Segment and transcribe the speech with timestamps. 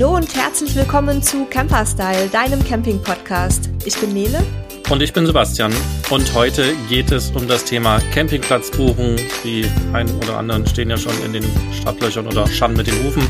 [0.00, 3.68] Hallo und herzlich willkommen zu Camperstyle, deinem Camping-Podcast.
[3.84, 4.46] Ich bin Nele.
[4.90, 5.72] Und ich bin Sebastian.
[6.08, 9.16] Und heute geht es um das Thema Campingplatzbuchen.
[9.42, 11.44] Die einen oder anderen stehen ja schon in den
[11.80, 13.26] Stadtlöchern oder schannen mit den Hufen.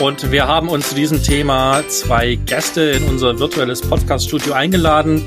[0.00, 5.26] Und wir haben uns zu diesem Thema zwei Gäste in unser virtuelles Podcast-Studio eingeladen.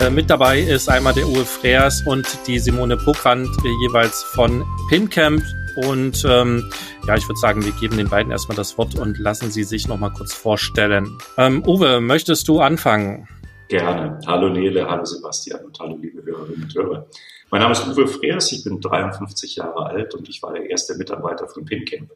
[0.00, 5.42] Äh, mit dabei ist einmal der Uwe Freers und die Simone äh, jeweils von Pincamp.
[5.76, 6.70] Und ähm,
[7.06, 9.86] ja, ich würde sagen, wir geben den beiden erstmal das Wort und lassen sie sich
[9.86, 11.18] nochmal kurz vorstellen.
[11.36, 13.28] Ähm, Uwe, möchtest du anfangen?
[13.68, 14.18] Gerne.
[14.26, 17.06] Hallo Nele, hallo Sebastian und hallo liebe Hörerinnen und Hörer.
[17.50, 20.96] Mein Name ist Uwe Freers, ich bin 53 Jahre alt und ich war der erste
[20.96, 22.10] Mitarbeiter von Pincamp.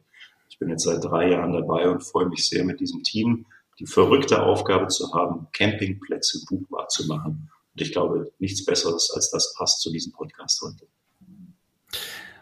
[0.49, 3.45] Ich bin jetzt seit drei Jahren dabei und freue mich sehr, mit diesem Team
[3.81, 7.49] die verrückte Aufgabe zu haben, Campingplätze buchbar zu machen.
[7.73, 10.87] Und ich glaube, nichts Besseres als das passt zu diesem Podcast heute.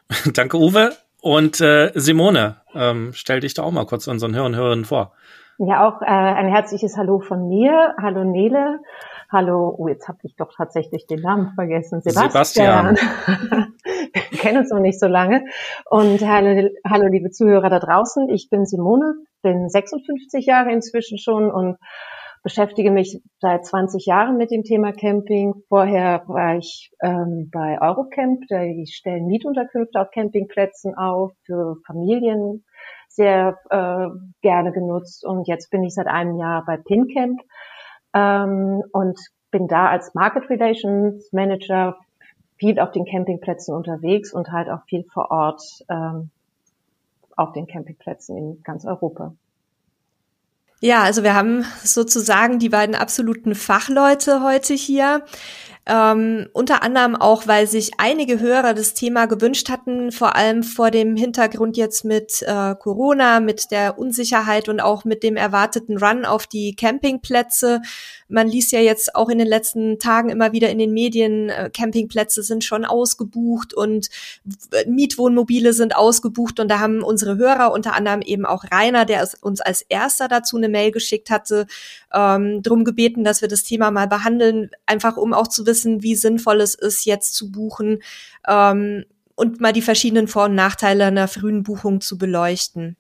[0.34, 0.98] Danke, Uwe.
[1.22, 5.14] Und äh, Simone, ähm, stell dich da auch mal kurz unseren Hörern Hörerinnen vor.
[5.58, 7.94] Ja, auch äh, ein herzliches Hallo von mir.
[8.02, 8.80] Hallo Nele.
[9.32, 12.02] Hallo, oh, jetzt habe ich doch tatsächlich den Namen vergessen.
[12.02, 12.96] Sebastian.
[12.96, 12.98] Sebastian.
[14.14, 15.44] Wir kennen uns noch nicht so lange.
[15.86, 18.30] Und hallo, hallo, liebe Zuhörer da draußen.
[18.30, 21.78] Ich bin Simone, bin 56 Jahre inzwischen schon und
[22.44, 25.54] beschäftige mich seit 20 Jahren mit dem Thema Camping.
[25.68, 32.66] Vorher war ich ähm, bei Eurocamp, die stellen Mietunterkünfte auf Campingplätzen auf für Familien,
[33.08, 34.08] sehr äh,
[34.42, 35.26] gerne genutzt.
[35.26, 37.42] Und jetzt bin ich seit einem Jahr bei PinCamp
[38.14, 39.20] ähm, und
[39.52, 41.98] bin da als Market Relations Manager
[42.58, 46.30] viel auf den Campingplätzen unterwegs und halt auch viel vor Ort ähm,
[47.36, 49.34] auf den Campingplätzen in ganz Europa.
[50.82, 55.26] Ja, also wir haben sozusagen die beiden absoluten Fachleute heute hier.
[55.92, 60.92] Ähm, unter anderem auch, weil sich einige Hörer das Thema gewünscht hatten, vor allem vor
[60.92, 66.26] dem Hintergrund jetzt mit äh, Corona, mit der Unsicherheit und auch mit dem erwarteten Run
[66.26, 67.82] auf die Campingplätze.
[68.28, 71.72] Man liest ja jetzt auch in den letzten Tagen immer wieder in den Medien, äh,
[71.74, 74.10] Campingplätze sind schon ausgebucht und
[74.86, 76.60] Mietwohnmobile sind ausgebucht.
[76.60, 80.58] Und da haben unsere Hörer, unter anderem eben auch Rainer, der uns als erster dazu
[80.58, 81.66] eine Mail geschickt hatte,
[82.14, 86.16] ähm, drum gebeten, dass wir das Thema mal behandeln, einfach um auch zu wissen, wie
[86.16, 88.02] sinnvoll es ist, jetzt zu buchen
[88.48, 92.98] ähm, und mal die verschiedenen Vor- und Nachteile einer frühen Buchung zu beleuchten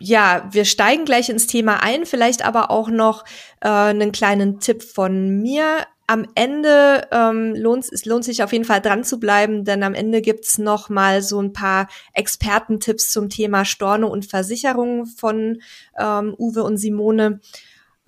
[0.00, 3.24] ja, wir steigen gleich ins Thema ein, vielleicht aber auch noch
[3.60, 5.86] äh, einen kleinen Tipp von mir.
[6.08, 9.94] Am Ende ähm, lohnt es lohnt sich auf jeden Fall dran zu bleiben, denn am
[9.94, 15.60] Ende gibt's noch mal so ein paar Expertentipps zum Thema Storno und Versicherung von
[15.98, 17.40] ähm, Uwe und Simone.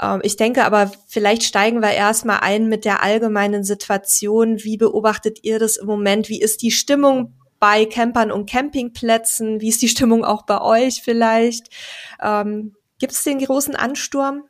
[0.00, 4.62] Ähm, ich denke aber, vielleicht steigen wir erstmal ein mit der allgemeinen Situation.
[4.62, 6.28] Wie beobachtet ihr das im Moment?
[6.28, 9.60] Wie ist die Stimmung bei Campern und Campingplätzen?
[9.60, 11.68] Wie ist die Stimmung auch bei euch vielleicht?
[12.22, 14.44] Ähm, Gibt es den großen Ansturm?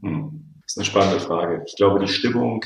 [0.00, 1.62] Hm, das ist eine spannende Frage.
[1.66, 2.64] Ich glaube, die Stimmung,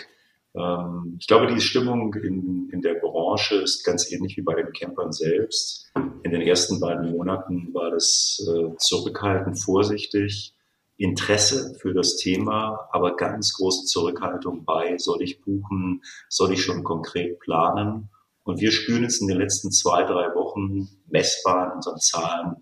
[0.55, 4.73] ähm, ich glaube, die Stimmung in, in der Branche ist ganz ähnlich wie bei den
[4.73, 5.91] Campern selbst.
[6.23, 10.56] In den ersten beiden Monaten war das äh, zurückhaltend, vorsichtig.
[10.99, 16.84] Interesse für das Thema, aber ganz große Zurückhaltung bei, soll ich buchen, soll ich schon
[16.84, 18.11] konkret planen?
[18.45, 22.56] Und wir spüren jetzt in den letzten zwei, drei Wochen messbar in unseren Zahlen,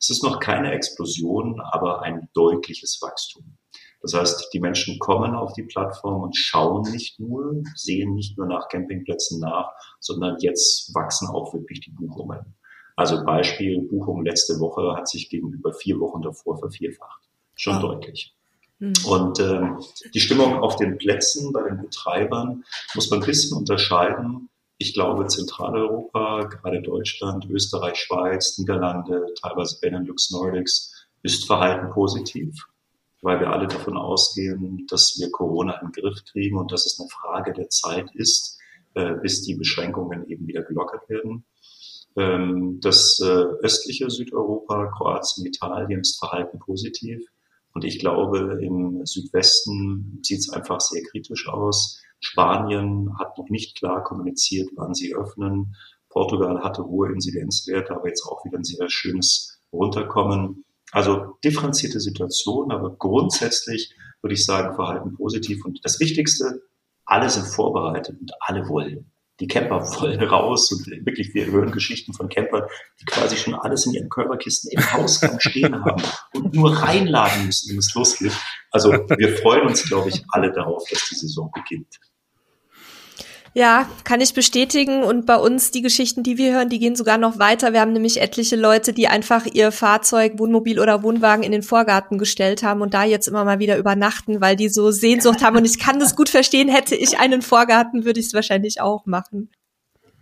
[0.00, 3.58] es ist noch keine Explosion, aber ein deutliches Wachstum.
[4.00, 8.46] Das heißt, die Menschen kommen auf die Plattform und schauen nicht nur, sehen nicht nur
[8.46, 12.54] nach Campingplätzen nach, sondern jetzt wachsen auch wirklich die Buchungen.
[12.94, 17.27] Also Beispiel, Buchung letzte Woche hat sich gegenüber vier Wochen davor vervierfacht
[17.58, 17.80] schon ah.
[17.80, 18.34] deutlich.
[18.78, 18.94] Mhm.
[19.06, 19.78] Und ähm,
[20.14, 22.64] die Stimmung auf den Plätzen bei den Betreibern
[22.94, 24.48] muss man ein bisschen unterscheiden.
[24.78, 32.54] Ich glaube, Zentraleuropa, gerade Deutschland, Österreich, Schweiz, Niederlande, teilweise Benelux, Nordics, ist verhalten positiv,
[33.22, 37.08] weil wir alle davon ausgehen, dass wir Corona im Griff kriegen und dass es eine
[37.08, 38.56] Frage der Zeit ist,
[38.94, 41.44] äh, bis die Beschränkungen eben wieder gelockert werden.
[42.16, 47.20] Ähm, das äh, östliche Südeuropa, Kroatien, Italien ist verhalten positiv.
[47.78, 52.02] Und ich glaube, im Südwesten sieht es einfach sehr kritisch aus.
[52.18, 55.76] Spanien hat noch nicht klar kommuniziert, wann sie öffnen.
[56.08, 60.64] Portugal hatte hohe Inzidenzwerte, aber jetzt auch wieder ein sehr schönes Runterkommen.
[60.90, 65.64] Also differenzierte Situation, aber grundsätzlich würde ich sagen, Verhalten positiv.
[65.64, 66.62] Und das Wichtigste,
[67.04, 72.12] alle sind vorbereitet und alle wollen die Camper voll raus und wirklich, wir hören Geschichten
[72.12, 72.64] von Campern,
[73.00, 76.02] die quasi schon alles in ihren Körperkisten im Hausgang stehen haben
[76.34, 78.32] und nur reinladen müssen, wenn es losgeht.
[78.70, 81.98] Also wir freuen uns, glaube ich, alle darauf, dass die Saison beginnt.
[83.54, 85.02] Ja, kann ich bestätigen.
[85.02, 87.72] Und bei uns die Geschichten, die wir hören, die gehen sogar noch weiter.
[87.72, 92.18] Wir haben nämlich etliche Leute, die einfach ihr Fahrzeug, Wohnmobil oder Wohnwagen in den Vorgarten
[92.18, 95.56] gestellt haben und da jetzt immer mal wieder übernachten, weil die so Sehnsucht haben.
[95.56, 96.68] Und ich kann das gut verstehen.
[96.68, 99.50] Hätte ich einen Vorgarten, würde ich es wahrscheinlich auch machen.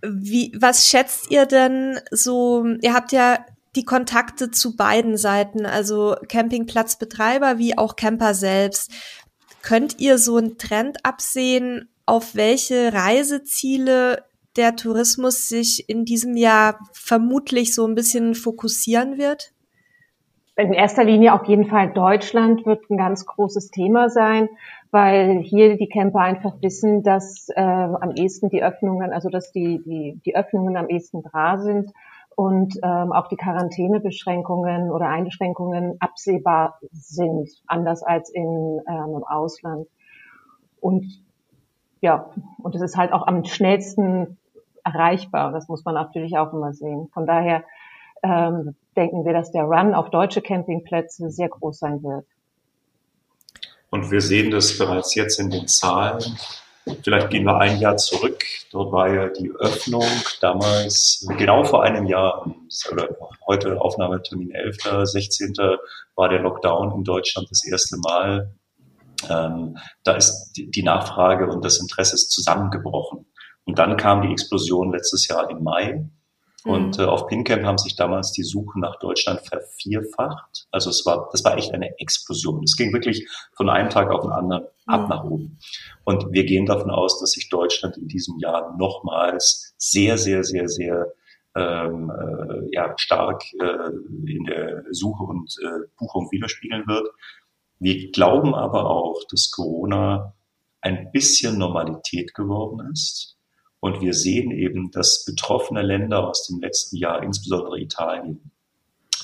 [0.02, 2.64] Wie, was schätzt ihr denn so?
[2.80, 3.38] Ihr habt ja
[3.74, 8.90] die Kontakte zu beiden Seiten, also Campingplatzbetreiber wie auch Camper selbst.
[9.62, 14.24] Könnt ihr so einen Trend absehen, auf welche Reiseziele
[14.56, 19.52] der Tourismus sich in diesem Jahr vermutlich so ein bisschen fokussieren wird?
[20.56, 24.48] In erster Linie auf jeden Fall Deutschland wird ein ganz großes Thema sein,
[24.90, 29.82] weil hier die Camper einfach wissen, dass äh, am ehesten die Öffnungen, also dass die,
[29.84, 31.92] die, die Öffnungen am ehesten da sind
[32.36, 39.88] und ähm, auch die Quarantänebeschränkungen oder Einschränkungen absehbar sind, anders als in, ähm, im Ausland.
[40.80, 41.25] Und
[42.06, 42.30] ja,
[42.62, 44.38] und es ist halt auch am schnellsten
[44.84, 45.50] erreichbar.
[45.50, 47.08] Das muss man natürlich auch immer sehen.
[47.12, 47.64] Von daher
[48.22, 52.24] ähm, denken wir, dass der Run auf deutsche Campingplätze sehr groß sein wird.
[53.90, 56.22] Und wir sehen das bereits jetzt in den Zahlen.
[57.02, 58.44] Vielleicht gehen wir ein Jahr zurück.
[58.70, 60.04] Dort war ja die Öffnung
[60.40, 62.48] damals, genau vor einem Jahr,
[62.92, 63.08] oder
[63.48, 65.54] heute Aufnahmetermin 11., 16.
[66.14, 68.54] war der Lockdown in Deutschland das erste Mal.
[69.28, 73.26] Ähm, da ist die Nachfrage und das Interesse ist zusammengebrochen.
[73.64, 76.08] Und dann kam die Explosion letztes Jahr im Mai.
[76.64, 77.04] Und mhm.
[77.04, 80.66] äh, auf PinCamp haben sich damals die Suchen nach Deutschland vervierfacht.
[80.70, 82.62] Also es war, das war echt eine Explosion.
[82.64, 85.08] Es ging wirklich von einem Tag auf den anderen ab mhm.
[85.08, 85.58] nach oben.
[86.04, 90.68] Und wir gehen davon aus, dass sich Deutschland in diesem Jahr nochmals sehr, sehr, sehr,
[90.68, 91.12] sehr
[91.56, 93.90] ähm, äh, ja, stark äh,
[94.26, 97.08] in der Suche und äh, Buchung widerspiegeln wird.
[97.78, 100.34] Wir glauben aber auch, dass Corona
[100.80, 103.36] ein bisschen Normalität geworden ist.
[103.80, 108.50] Und wir sehen eben, dass betroffene Länder aus dem letzten Jahr, insbesondere Italien,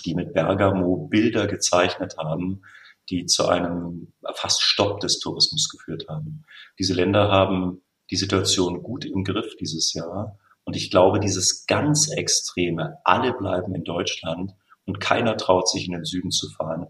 [0.04, 2.62] die mit Bergamo Bilder gezeichnet haben,
[3.10, 6.44] die zu einem fast Stopp des Tourismus geführt haben.
[6.78, 10.38] Diese Länder haben die Situation gut im Griff dieses Jahr.
[10.64, 14.52] Und ich glaube, dieses ganz Extreme, alle bleiben in Deutschland
[14.86, 16.86] und keiner traut sich in den Süden zu fahren,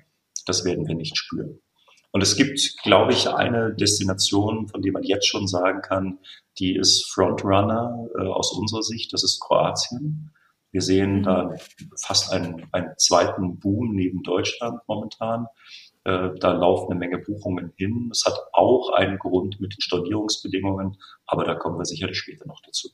[0.48, 1.60] das werden wir nicht spüren.
[2.12, 6.18] Und es gibt, glaube ich, eine Destination, von der man jetzt schon sagen kann,
[6.58, 10.30] die ist Frontrunner äh, aus unserer Sicht, das ist Kroatien.
[10.70, 11.22] Wir sehen mhm.
[11.22, 11.54] da
[12.00, 15.46] fast einen, einen zweiten Boom neben Deutschland momentan.
[16.04, 18.10] Äh, da laufen eine Menge Buchungen hin.
[18.12, 20.96] Es hat auch einen Grund mit den Stornierungsbedingungen,
[21.26, 22.90] aber da kommen wir sicherlich später noch dazu.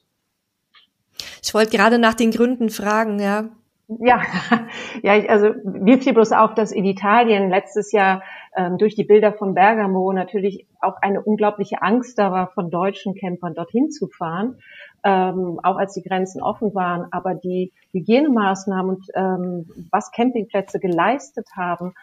[1.43, 3.49] Ich wollte gerade nach den Gründen fragen, ja.
[3.89, 4.21] Ja,
[5.03, 8.23] ja, ich, also mir fiel bloß auf, dass in Italien letztes Jahr
[8.55, 13.15] ähm, durch die Bilder von Bergamo natürlich auch eine unglaubliche Angst da war, von deutschen
[13.15, 14.59] Campern dorthin zu fahren,
[15.05, 17.07] ähm, auch als die Grenzen offen waren.
[17.13, 21.95] Aber die Hygienemaßnahmen und ähm, was Campingplätze geleistet haben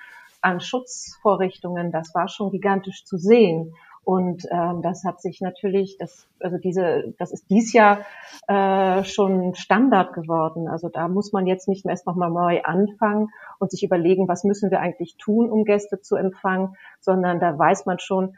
[0.42, 3.74] an Schutzvorrichtungen, das war schon gigantisch zu sehen.
[4.06, 8.06] Und ähm, das hat sich natürlich, das, also diese, das ist dies Jahr
[8.48, 10.68] äh, schon Standard geworden.
[10.68, 14.44] Also da muss man jetzt nicht mehr erst nochmal neu anfangen und sich überlegen, was
[14.44, 18.36] müssen wir eigentlich tun, um Gäste zu empfangen, sondern da weiß man schon,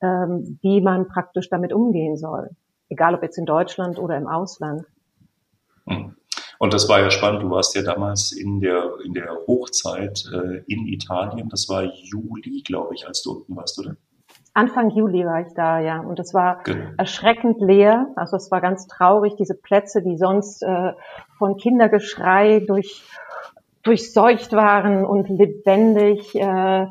[0.00, 2.48] ähm, wie man praktisch damit umgehen soll.
[2.88, 4.86] Egal ob jetzt in Deutschland oder im Ausland.
[5.86, 6.16] Hm.
[6.58, 7.42] Und das war ja spannend.
[7.42, 11.50] Du warst ja damals in der, in der Hochzeit äh, in Italien.
[11.50, 13.96] Das war Juli, glaube ich, als du unten warst, oder?
[14.52, 16.00] Anfang Juli war ich da, ja.
[16.00, 16.90] Und es war genau.
[16.96, 18.08] erschreckend leer.
[18.16, 20.92] Also es war ganz traurig, diese Plätze, die sonst äh,
[21.38, 23.04] von Kindergeschrei durch,
[23.82, 26.86] durchseucht waren und lebendig, äh,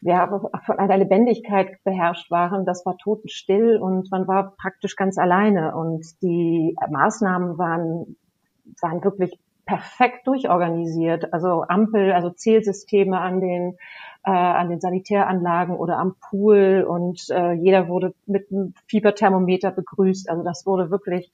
[0.00, 2.66] ja, von einer Lebendigkeit beherrscht waren.
[2.66, 5.74] Das war totenstill und man war praktisch ganz alleine.
[5.76, 8.16] Und die Maßnahmen waren,
[8.80, 11.32] waren wirklich perfekt durchorganisiert.
[11.32, 13.78] Also Ampel, also Zählsysteme an den
[14.24, 20.30] äh, an den Sanitäranlagen oder am Pool und äh, jeder wurde mit einem Fieberthermometer begrüßt.
[20.30, 21.30] Also das wurde wirklich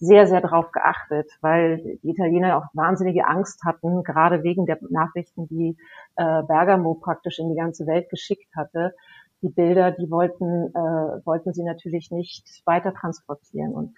[0.00, 5.48] sehr, sehr darauf geachtet, weil die Italiener auch wahnsinnige Angst hatten, gerade wegen der Nachrichten,
[5.48, 5.76] die
[6.16, 8.94] äh, Bergamo praktisch in die ganze Welt geschickt hatte.
[9.42, 13.72] Die Bilder, die wollten, äh, wollten sie natürlich nicht weiter transportieren.
[13.72, 13.96] Und,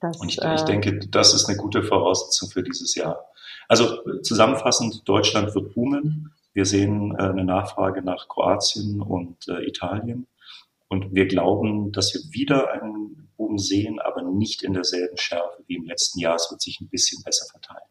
[0.00, 3.26] das, und ich, äh, ich denke, das ist eine gute Voraussetzung für dieses Jahr.
[3.68, 6.32] Also zusammenfassend, Deutschland wird boomen.
[6.56, 10.26] Wir sehen äh, eine Nachfrage nach Kroatien und äh, Italien.
[10.88, 15.74] Und wir glauben, dass wir wieder einen Boom sehen, aber nicht in derselben Schärfe wie
[15.74, 16.36] im letzten Jahr.
[16.36, 17.84] Es wird sich ein bisschen besser verteilen.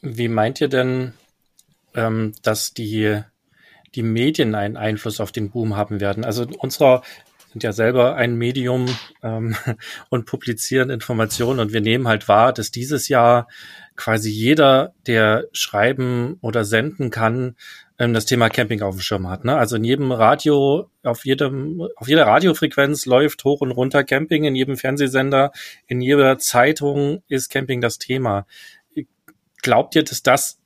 [0.00, 1.14] Wie meint ihr denn,
[1.94, 3.22] ähm, dass die,
[3.96, 6.24] die Medien einen Einfluss auf den Boom haben werden?
[6.24, 7.02] Also unserer
[7.54, 8.86] sind ja selber ein Medium
[9.22, 9.54] ähm,
[10.10, 13.46] und publizieren Informationen und wir nehmen halt wahr, dass dieses Jahr
[13.94, 17.54] quasi jeder, der schreiben oder senden kann,
[18.00, 19.44] ähm, das Thema Camping auf dem Schirm hat.
[19.44, 19.56] Ne?
[19.56, 24.56] Also in jedem Radio, auf jedem, auf jeder Radiofrequenz läuft hoch und runter Camping, in
[24.56, 25.52] jedem Fernsehsender,
[25.86, 28.46] in jeder Zeitung ist Camping das Thema.
[29.62, 30.58] Glaubt ihr, dass das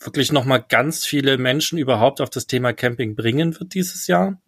[0.00, 4.40] wirklich nochmal ganz viele Menschen überhaupt auf das Thema Camping bringen wird dieses Jahr?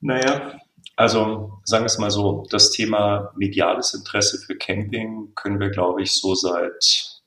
[0.00, 0.60] Naja,
[1.02, 6.00] also sagen wir es mal so, das Thema mediales Interesse für Camping können wir, glaube
[6.00, 7.20] ich, so seit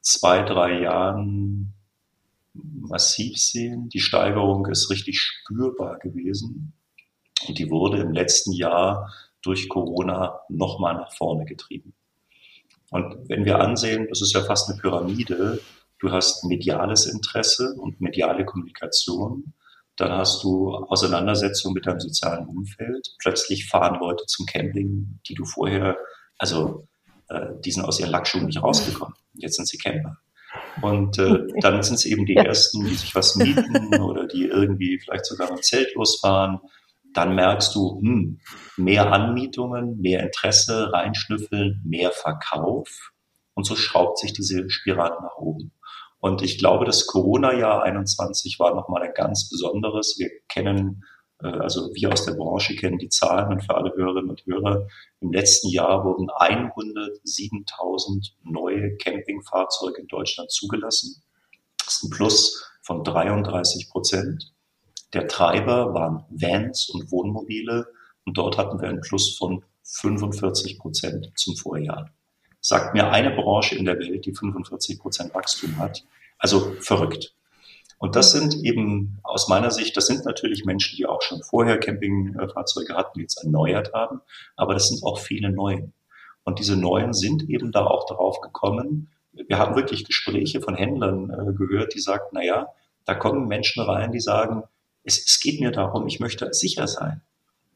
[0.00, 1.72] zwei, drei Jahren
[2.52, 3.88] massiv sehen.
[3.88, 6.72] Die Steigerung ist richtig spürbar gewesen
[7.46, 11.94] und die wurde im letzten Jahr durch Corona nochmal nach vorne getrieben.
[12.90, 15.60] Und wenn wir ansehen, das ist ja fast eine Pyramide,
[16.00, 19.52] du hast mediales Interesse und mediale Kommunikation,
[20.00, 25.44] dann hast du Auseinandersetzung mit deinem sozialen Umfeld, plötzlich fahren Leute zum Camping, die du
[25.44, 25.96] vorher,
[26.38, 26.88] also
[27.28, 30.16] äh, die sind aus ihren Lackschuhen nicht rausgekommen, jetzt sind sie Camper.
[30.82, 34.98] Und äh, dann sind es eben die ersten, die sich was mieten oder die irgendwie
[34.98, 36.60] vielleicht sogar ein Zelt losfahren.
[37.12, 38.40] Dann merkst du, hm,
[38.76, 43.12] mehr Anmietungen, mehr Interesse, reinschnüffeln, mehr Verkauf.
[43.54, 45.72] Und so schraubt sich diese Spirale nach oben.
[46.20, 50.16] Und ich glaube, das Corona-Jahr 21 war nochmal ein ganz besonderes.
[50.18, 51.04] Wir kennen,
[51.42, 54.86] äh, also wir aus der Branche kennen die Zahlen und für alle Hörerinnen und Hörer,
[55.20, 61.22] im letzten Jahr wurden 107.000 neue Campingfahrzeuge in Deutschland zugelassen.
[61.78, 64.52] Das ist ein Plus von 33 Prozent.
[65.14, 67.86] Der Treiber waren Vans und Wohnmobile
[68.26, 72.10] und dort hatten wir ein Plus von 45 Prozent zum Vorjahr.
[72.60, 76.04] Sagt mir eine Branche in der Welt, die 45 Prozent Wachstum hat.
[76.38, 77.34] Also verrückt.
[77.98, 81.78] Und das sind eben aus meiner Sicht, das sind natürlich Menschen, die auch schon vorher
[81.78, 84.22] Campingfahrzeuge hatten, die jetzt erneuert haben,
[84.56, 85.92] aber das sind auch viele neue.
[86.42, 89.10] Und diese neuen sind eben da auch darauf gekommen.
[89.32, 92.68] Wir haben wirklich Gespräche von Händlern äh, gehört, die sagten, na ja,
[93.04, 94.62] da kommen Menschen rein, die sagen,
[95.04, 97.20] es, es geht mir darum, ich möchte sicher sein.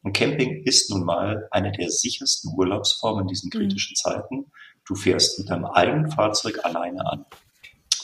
[0.01, 3.59] Und Camping ist nun mal eine der sichersten Urlaubsformen in diesen mhm.
[3.59, 3.95] kritischen.
[3.95, 4.51] Zeiten.
[4.87, 7.25] Du fährst mit deinem eigenen Fahrzeug alleine an.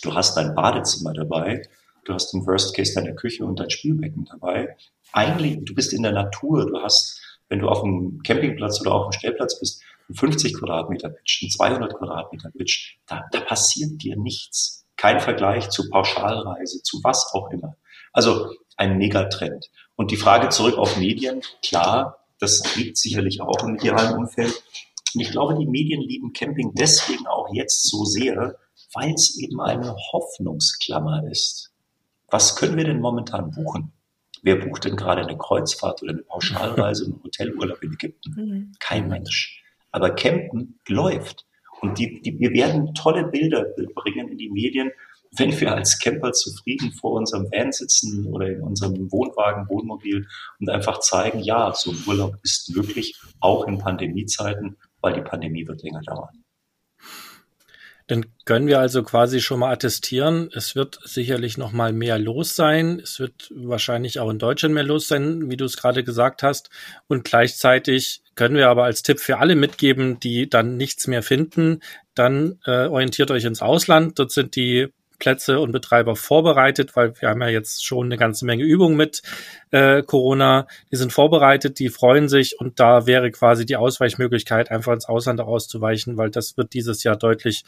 [0.01, 1.61] Du hast dein Badezimmer dabei
[2.05, 4.75] du hast im Worst Case deine Küche und dein Spülbecken dabei.
[5.11, 7.19] Eigentlich, du bist in der Natur, du hast,
[7.49, 11.51] wenn du auf einem Campingplatz oder auf einem Stellplatz bist, einen 50 Quadratmeter Pitch, einen
[11.51, 14.85] 200 Quadratmeter Pitch, da, da passiert dir nichts.
[14.97, 17.75] Kein Vergleich zu Pauschalreise, zu was auch immer.
[18.13, 19.69] Also ein Megatrend.
[19.95, 24.63] Und die Frage zurück auf Medien, klar, das liegt sicherlich auch im medialen Umfeld.
[25.13, 28.57] Und ich glaube, die Medien lieben Camping deswegen auch jetzt so sehr,
[28.93, 31.71] weil es eben eine Hoffnungsklammer ist.
[32.29, 33.91] Was können wir denn momentan buchen?
[34.43, 38.33] Wer bucht denn gerade eine Kreuzfahrt oder eine Pauschalreise, einen Hotelurlaub in Ägypten?
[38.35, 38.71] Mhm.
[38.79, 39.63] Kein Mensch.
[39.91, 41.45] Aber Campen läuft.
[41.81, 43.65] Und die, die, wir werden tolle Bilder
[43.95, 44.91] bringen in die Medien,
[45.37, 50.27] wenn wir als Camper zufrieden vor unserem Van sitzen oder in unserem Wohnwagen, Wohnmobil
[50.59, 55.67] und einfach zeigen, ja, so ein Urlaub ist möglich, auch in Pandemiezeiten, weil die Pandemie
[55.67, 56.43] wird länger dauern.
[58.07, 62.57] Dann können wir also quasi schon mal attestieren, es wird sicherlich noch mal mehr los
[62.57, 62.99] sein.
[62.99, 66.69] Es wird wahrscheinlich auch in Deutschland mehr los sein, wie du es gerade gesagt hast.
[67.07, 71.79] Und gleichzeitig können wir aber als Tipp für alle mitgeben, die dann nichts mehr finden,
[72.13, 74.19] dann äh, orientiert euch ins Ausland.
[74.19, 74.89] Dort sind die
[75.21, 79.21] Plätze und Betreiber vorbereitet, weil wir haben ja jetzt schon eine ganze Menge Übungen mit
[79.69, 80.67] äh, Corona.
[80.91, 85.39] Die sind vorbereitet, die freuen sich und da wäre quasi die Ausweichmöglichkeit, einfach ins Ausland
[85.39, 87.63] auszuweichen, weil das wird dieses Jahr deutlich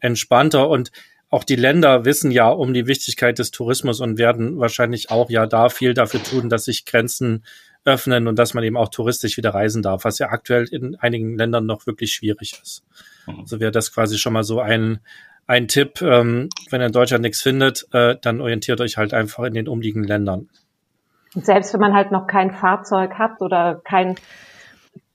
[0.00, 0.90] entspannter und
[1.30, 5.46] auch die Länder wissen ja um die Wichtigkeit des Tourismus und werden wahrscheinlich auch ja
[5.46, 7.44] da viel dafür tun, dass sich Grenzen
[7.84, 11.36] öffnen und dass man eben auch touristisch wieder reisen darf, was ja aktuell in einigen
[11.36, 12.82] Ländern noch wirklich schwierig ist.
[13.26, 13.40] Mhm.
[13.40, 14.98] Also wäre das quasi schon mal so ein,
[15.46, 19.44] ein Tipp, ähm, wenn ihr in Deutschland nichts findet, äh, dann orientiert euch halt einfach
[19.44, 20.48] in den umliegenden Ländern.
[21.34, 24.16] Und selbst wenn man halt noch kein Fahrzeug hat oder kein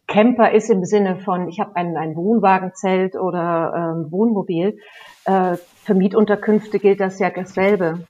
[0.08, 4.78] Camper ist im Sinne von, ich habe ein, ein Wohnwagenzelt oder ähm, Wohnmobil.
[5.26, 8.06] Äh, für Mietunterkünfte gilt das ja dasselbe.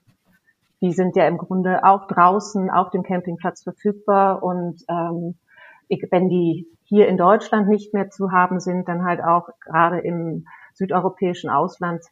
[0.80, 5.36] Die sind ja im Grunde auch draußen auf dem Campingplatz verfügbar und ähm,
[6.10, 10.46] wenn die hier in Deutschland nicht mehr zu haben sind, dann halt auch gerade im
[10.74, 12.04] südeuropäischen Ausland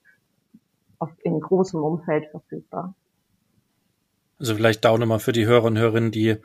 [1.23, 2.95] in großem Umfeld verfügbar.
[4.41, 6.37] Also vielleicht da auch nochmal für die Hörer und Hörerinnen, die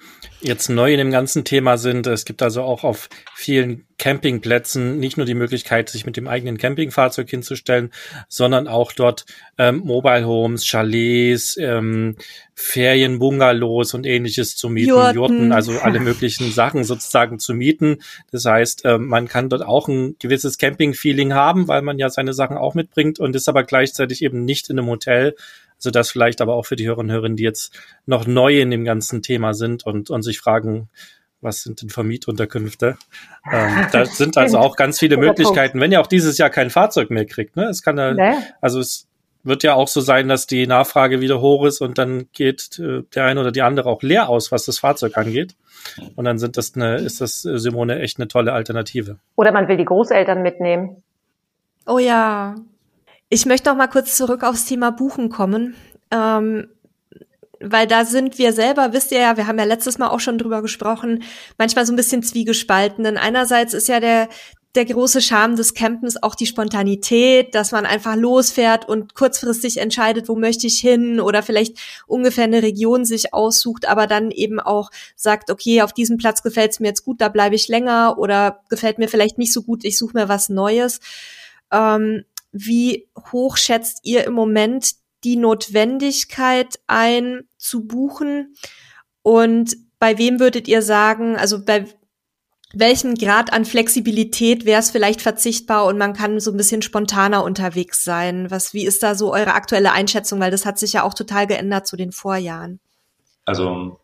[0.41, 2.05] jetzt neu in dem ganzen Thema sind.
[2.07, 6.57] Es gibt also auch auf vielen Campingplätzen nicht nur die Möglichkeit, sich mit dem eigenen
[6.57, 7.93] Campingfahrzeug hinzustellen,
[8.27, 9.25] sondern auch dort
[9.57, 12.17] ähm, Mobile Homes, Chalets, ähm,
[12.53, 15.15] Ferienbungalows und ähnliches zu mieten, Jurten.
[15.15, 17.99] Jurten, also alle möglichen Sachen sozusagen zu mieten.
[18.31, 22.33] Das heißt, ähm, man kann dort auch ein gewisses Camping-Feeling haben, weil man ja seine
[22.33, 25.35] Sachen auch mitbringt und ist aber gleichzeitig eben nicht in einem Hotel,
[25.79, 28.85] das vielleicht aber auch für die Hörerinnen und Hörer, die jetzt noch neu in dem
[28.85, 30.89] ganzen Thema sind und, und sich fragen,
[31.41, 32.97] was sind denn Vermietunterkünfte?
[33.51, 37.09] Ähm, da sind also auch ganz viele Möglichkeiten, wenn ihr auch dieses Jahr kein Fahrzeug
[37.09, 37.55] mehr kriegt.
[37.55, 37.65] Ne?
[37.65, 38.35] Es kann ja, nee.
[38.61, 39.07] also es
[39.43, 43.03] wird ja auch so sein, dass die Nachfrage wieder hoch ist und dann geht äh,
[43.13, 45.55] der eine oder die andere auch leer aus, was das Fahrzeug angeht.
[46.15, 49.19] Und dann sind das eine, ist das äh, Simone echt eine tolle Alternative.
[49.35, 51.03] Oder man will die Großeltern mitnehmen.
[51.85, 52.55] Oh ja,
[53.29, 55.75] ich möchte noch mal kurz zurück aufs Thema Buchen kommen.
[56.11, 56.67] Ähm,
[57.59, 60.37] weil da sind wir selber, wisst ihr ja, wir haben ja letztes Mal auch schon
[60.37, 61.23] drüber gesprochen,
[61.57, 63.03] manchmal so ein bisschen zwiegespalten.
[63.03, 64.29] Denn einerseits ist ja der,
[64.75, 70.27] der große Charme des Campens auch die Spontanität, dass man einfach losfährt und kurzfristig entscheidet,
[70.27, 71.77] wo möchte ich hin oder vielleicht
[72.07, 76.71] ungefähr eine Region sich aussucht, aber dann eben auch sagt, okay, auf diesem Platz gefällt
[76.71, 79.85] es mir jetzt gut, da bleibe ich länger oder gefällt mir vielleicht nicht so gut,
[79.85, 80.99] ich suche mir was Neues.
[81.71, 82.25] Ähm,
[82.57, 84.93] wie hoch schätzt ihr im Moment
[85.25, 88.55] die Notwendigkeit ein, zu buchen?
[89.21, 91.85] Und bei wem würdet ihr sagen, also bei
[92.73, 97.43] welchem Grad an Flexibilität wäre es vielleicht verzichtbar und man kann so ein bisschen spontaner
[97.43, 98.49] unterwegs sein?
[98.51, 100.39] Was, wie ist da so eure aktuelle Einschätzung?
[100.39, 102.79] Weil das hat sich ja auch total geändert zu den Vorjahren.
[103.43, 103.99] Also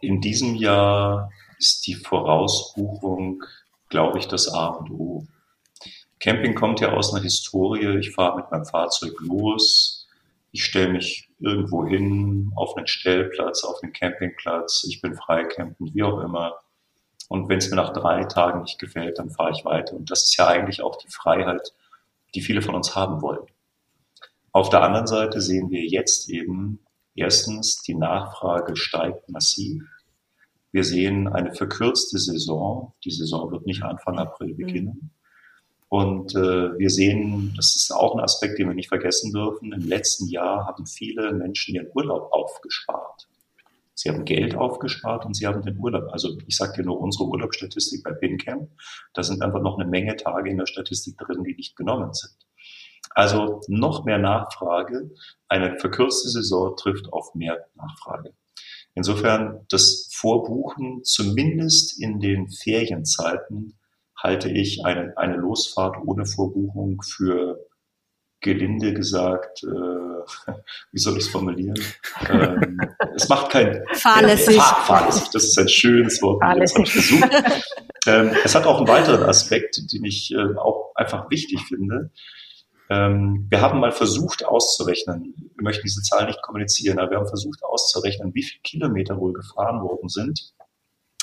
[0.00, 3.42] in diesem Jahr ist die Vorausbuchung,
[3.88, 5.26] glaube ich, das A und O.
[6.20, 7.98] Camping kommt ja aus einer Historie.
[7.98, 10.08] Ich fahre mit meinem Fahrzeug los.
[10.50, 14.84] Ich stelle mich irgendwo hin, auf einen Stellplatz, auf einen Campingplatz.
[14.88, 16.58] Ich bin freicampend, wie auch immer.
[17.28, 19.94] Und wenn es mir nach drei Tagen nicht gefällt, dann fahre ich weiter.
[19.94, 21.74] Und das ist ja eigentlich auch die Freiheit,
[22.34, 23.46] die viele von uns haben wollen.
[24.52, 26.80] Auf der anderen Seite sehen wir jetzt eben
[27.14, 29.84] erstens, die Nachfrage steigt massiv.
[30.72, 32.94] Wir sehen eine verkürzte Saison.
[33.04, 35.10] Die Saison wird nicht Anfang April beginnen.
[35.88, 39.72] Und äh, wir sehen, das ist auch ein Aspekt, den wir nicht vergessen dürfen.
[39.72, 43.26] Im letzten Jahr haben viele Menschen ihren Urlaub aufgespart.
[43.94, 46.12] Sie haben Geld aufgespart und sie haben den Urlaub.
[46.12, 48.70] Also ich sage dir nur unsere Urlaubsstatistik bei PinCamp.
[49.14, 52.36] Da sind einfach noch eine Menge Tage in der Statistik drin, die nicht genommen sind.
[53.10, 55.10] Also noch mehr Nachfrage.
[55.48, 58.34] Eine verkürzte Saison trifft auf mehr Nachfrage.
[58.94, 63.77] Insofern das Vorbuchen zumindest in den Ferienzeiten
[64.22, 67.66] halte ich eine, eine Losfahrt ohne Vorbuchung für
[68.40, 69.66] gelinde gesagt, äh,
[70.92, 71.78] wie soll ich es formulieren?
[72.28, 72.80] ähm,
[73.14, 74.56] es macht kein fahrlässig.
[74.56, 75.28] Äh, fahr, fahrlässig.
[75.32, 76.40] Das ist ein schönes Wort.
[76.40, 77.22] Fahrlässig.
[78.06, 82.10] ähm, es hat auch einen weiteren Aspekt, den ich äh, auch einfach wichtig finde.
[82.90, 87.28] Ähm, wir haben mal versucht auszurechnen, wir möchten diese Zahl nicht kommunizieren, aber wir haben
[87.28, 90.54] versucht auszurechnen, wie viele Kilometer wohl gefahren worden sind,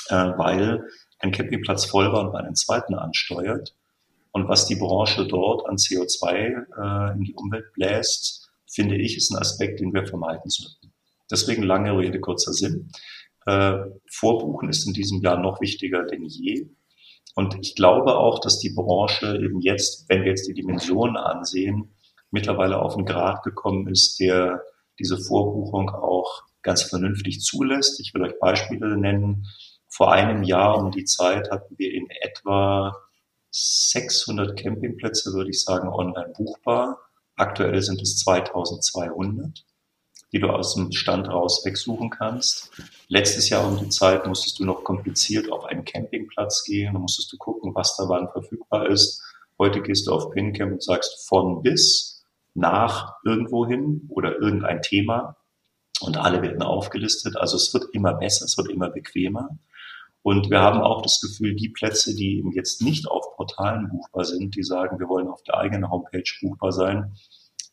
[0.08, 0.84] äh, weil
[1.18, 3.74] ein Campingplatz voll war und man einen zweiten ansteuert.
[4.32, 9.30] Und was die Branche dort an CO2 äh, in die Umwelt bläst, finde ich, ist
[9.30, 10.92] ein Aspekt, den wir vermeiden sollten.
[11.30, 12.90] Deswegen lange Rede, kurzer Sinn.
[13.46, 13.78] Äh,
[14.10, 16.68] Vorbuchen ist in diesem Jahr noch wichtiger denn je.
[17.34, 21.94] Und ich glaube auch, dass die Branche eben jetzt, wenn wir jetzt die Dimensionen ansehen,
[22.30, 24.62] mittlerweile auf einen Grad gekommen ist, der
[24.98, 28.00] diese Vorbuchung auch ganz vernünftig zulässt.
[28.00, 29.46] Ich will euch Beispiele nennen.
[29.96, 32.94] Vor einem Jahr um die Zeit hatten wir in etwa
[33.50, 36.98] 600 Campingplätze, würde ich sagen, online buchbar.
[37.34, 39.64] Aktuell sind es 2200,
[40.32, 42.72] die du aus dem Stand raus wegsuchen kannst.
[43.08, 47.32] Letztes Jahr um die Zeit musstest du noch kompliziert auf einen Campingplatz gehen, da musstest
[47.32, 49.22] du gucken, was da wann verfügbar ist.
[49.58, 55.36] Heute gehst du auf PinCamp und sagst von bis nach irgendwo hin oder irgendein Thema
[56.02, 57.38] und alle werden aufgelistet.
[57.38, 59.58] Also es wird immer besser, es wird immer bequemer.
[60.26, 64.24] Und wir haben auch das Gefühl, die Plätze, die eben jetzt nicht auf Portalen buchbar
[64.24, 67.16] sind, die sagen, wir wollen auf der eigenen Homepage buchbar sein,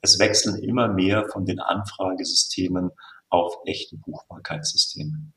[0.02, 2.92] es wechseln immer mehr von den Anfragesystemen
[3.30, 5.32] auf echte Buchbarkeitssysteme.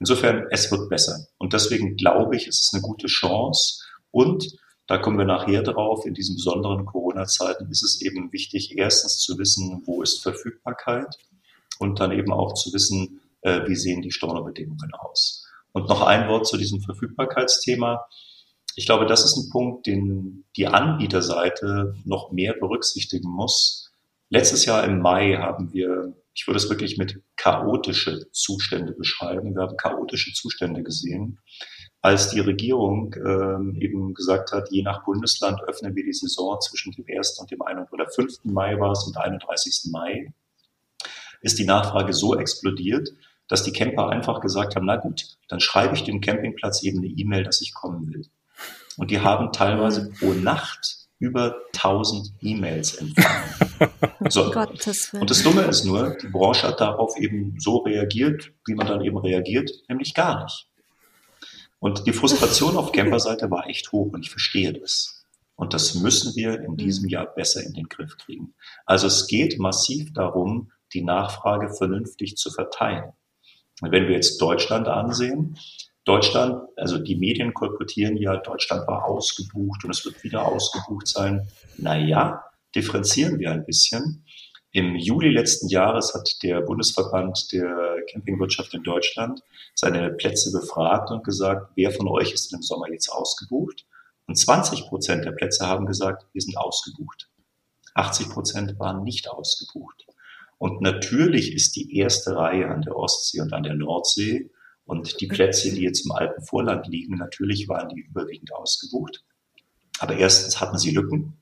[0.00, 1.28] Insofern, es wird besser.
[1.38, 3.84] Und deswegen glaube ich, es ist eine gute Chance.
[4.10, 9.20] Und da kommen wir nachher drauf, in diesen besonderen Corona-Zeiten ist es eben wichtig, erstens
[9.20, 11.18] zu wissen, wo ist Verfügbarkeit
[11.78, 15.47] und dann eben auch zu wissen, äh, wie sehen die Stornobedingungen aus.
[15.72, 18.06] Und noch ein Wort zu diesem Verfügbarkeitsthema.
[18.76, 23.90] Ich glaube, das ist ein Punkt, den die Anbieterseite noch mehr berücksichtigen muss.
[24.30, 29.54] Letztes Jahr im Mai haben wir, ich würde es wirklich mit chaotische Zustände beschreiben.
[29.54, 31.40] Wir haben chaotische Zustände gesehen,
[32.00, 36.92] als die Regierung ähm, eben gesagt hat, je nach Bundesland öffnen wir die Saison zwischen
[36.92, 37.38] dem 1.
[37.40, 37.92] und dem 1.
[37.92, 38.44] oder 5.
[38.44, 39.90] Mai war es und 31.
[39.90, 40.32] Mai,
[41.40, 43.10] ist die Nachfrage so explodiert,
[43.48, 47.08] dass die Camper einfach gesagt haben, na gut, dann schreibe ich dem Campingplatz eben eine
[47.08, 48.26] E-Mail, dass ich kommen will.
[48.96, 53.44] Und die haben teilweise pro Nacht über 1000 E-Mails empfangen.
[54.30, 54.52] So.
[54.52, 59.02] Und das Dumme ist nur, die Branche hat darauf eben so reagiert, wie man dann
[59.02, 60.68] eben reagiert, nämlich gar nicht.
[61.78, 65.24] Und die Frustration auf Camperseite war echt hoch und ich verstehe das.
[65.54, 67.10] Und das müssen wir in diesem mhm.
[67.10, 68.54] Jahr besser in den Griff kriegen.
[68.86, 73.12] Also es geht massiv darum, die Nachfrage vernünftig zu verteilen.
[73.80, 75.58] Wenn wir jetzt Deutschland ansehen,
[76.04, 81.48] Deutschland, also die Medien kolportieren ja, Deutschland war ausgebucht und es wird wieder ausgebucht sein.
[81.76, 82.42] Naja,
[82.74, 84.24] differenzieren wir ein bisschen.
[84.72, 89.42] Im Juli letzten Jahres hat der Bundesverband der Campingwirtschaft in Deutschland
[89.74, 93.86] seine Plätze befragt und gesagt, wer von euch ist im Sommer jetzt ausgebucht?
[94.26, 97.30] Und 20 Prozent der Plätze haben gesagt, wir sind ausgebucht.
[97.94, 100.06] 80 Prozent waren nicht ausgebucht.
[100.58, 104.50] Und natürlich ist die erste Reihe an der Ostsee und an der Nordsee
[104.84, 109.24] und die Plätze, die jetzt im Alpenvorland liegen, natürlich waren die überwiegend ausgebucht.
[110.00, 111.38] Aber erstens hatten sie Lücken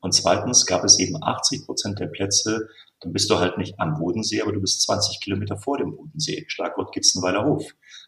[0.00, 2.68] und zweitens gab es eben 80 Prozent der Plätze,
[3.00, 6.44] dann bist du halt nicht am Bodensee, aber du bist 20 Kilometer vor dem Bodensee.
[6.48, 7.64] Schlagwort Gitzenweiler Hof.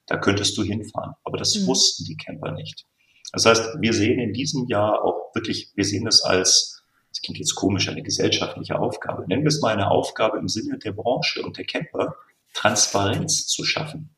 [0.07, 1.15] Da könntest du hinfahren.
[1.25, 1.67] Aber das mhm.
[1.67, 2.87] wussten die Camper nicht.
[3.33, 6.78] Das heißt, wir sehen in diesem Jahr auch wirklich, wir sehen das als,
[7.09, 9.27] das klingt jetzt komisch, eine gesellschaftliche Aufgabe.
[9.27, 12.15] Nennen wir es mal eine Aufgabe im Sinne der Branche und der Camper,
[12.55, 14.15] Transparenz zu schaffen.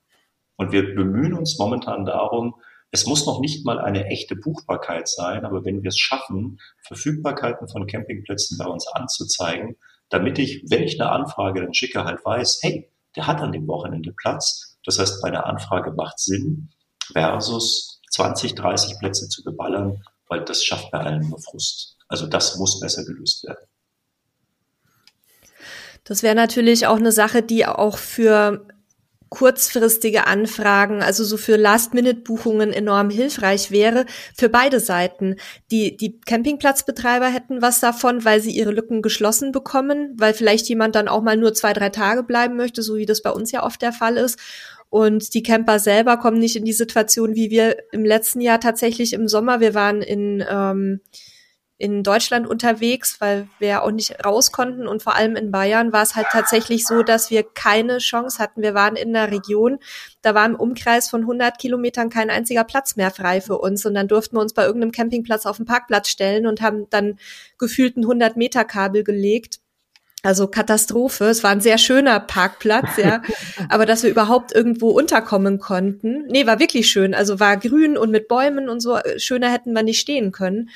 [0.57, 2.55] Und wir bemühen uns momentan darum,
[2.91, 7.69] es muss noch nicht mal eine echte Buchbarkeit sein, aber wenn wir es schaffen, Verfügbarkeiten
[7.69, 9.77] von Campingplätzen bei uns anzuzeigen,
[10.09, 13.69] damit ich, wenn ich eine Anfrage dann schicke, halt weiß, hey, der hat an dem
[13.69, 14.79] Wochenende Platz.
[14.85, 16.71] Das heißt, meine Anfrage macht Sinn
[17.13, 21.97] versus 20, 30 Plätze zu beballern, weil das schafft bei allen nur Frust.
[22.11, 23.65] Also das muss besser gelöst werden.
[26.05, 28.67] Das wäre natürlich auch eine Sache, die auch für
[29.29, 35.37] kurzfristige Anfragen, also so für Last-Minute-Buchungen enorm hilfreich wäre für beide Seiten.
[35.71, 40.97] Die, die Campingplatzbetreiber hätten was davon, weil sie ihre Lücken geschlossen bekommen, weil vielleicht jemand
[40.97, 43.63] dann auch mal nur zwei, drei Tage bleiben möchte, so wie das bei uns ja
[43.63, 44.37] oft der Fall ist.
[44.89, 49.13] Und die Camper selber kommen nicht in die Situation, wie wir im letzten Jahr tatsächlich
[49.13, 49.61] im Sommer.
[49.61, 51.01] Wir waren in ähm,
[51.81, 56.03] in Deutschland unterwegs, weil wir auch nicht raus konnten und vor allem in Bayern war
[56.03, 58.61] es halt tatsächlich so, dass wir keine Chance hatten.
[58.61, 59.79] Wir waren in einer Region,
[60.21, 63.95] da war im Umkreis von 100 Kilometern kein einziger Platz mehr frei für uns und
[63.95, 67.19] dann durften wir uns bei irgendeinem Campingplatz auf den Parkplatz stellen und haben dann
[67.57, 69.61] gefühlt ein 100 Meter Kabel gelegt.
[70.23, 71.25] Also Katastrophe.
[71.25, 73.23] Es war ein sehr schöner Parkplatz, ja.
[73.71, 76.27] Aber dass wir überhaupt irgendwo unterkommen konnten.
[76.27, 77.15] Nee, war wirklich schön.
[77.15, 78.99] Also war grün und mit Bäumen und so.
[79.17, 80.69] Schöner hätten wir nicht stehen können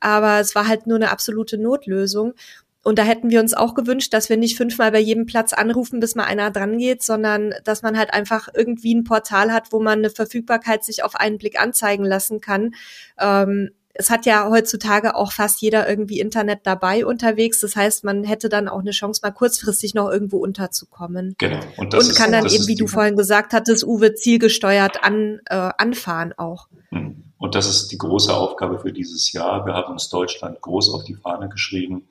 [0.00, 2.34] aber es war halt nur eine absolute Notlösung.
[2.82, 6.00] Und da hätten wir uns auch gewünscht, dass wir nicht fünfmal bei jedem Platz anrufen,
[6.00, 9.80] bis mal einer dran geht, sondern dass man halt einfach irgendwie ein Portal hat, wo
[9.80, 12.74] man eine Verfügbarkeit sich auf einen Blick anzeigen lassen kann.
[13.18, 17.60] Ähm, es hat ja heutzutage auch fast jeder irgendwie Internet dabei unterwegs.
[17.60, 21.34] Das heißt, man hätte dann auch eine Chance, mal kurzfristig noch irgendwo unterzukommen.
[21.36, 21.60] Genau.
[21.76, 25.40] Und, das und kann ist, dann eben, wie du vorhin gesagt hattest, Uwe, zielgesteuert an,
[25.46, 26.68] äh, anfahren auch.
[26.90, 27.29] Hm.
[27.40, 29.64] Und das ist die große Aufgabe für dieses Jahr.
[29.64, 32.06] Wir haben uns Deutschland groß auf die Fahne geschrieben.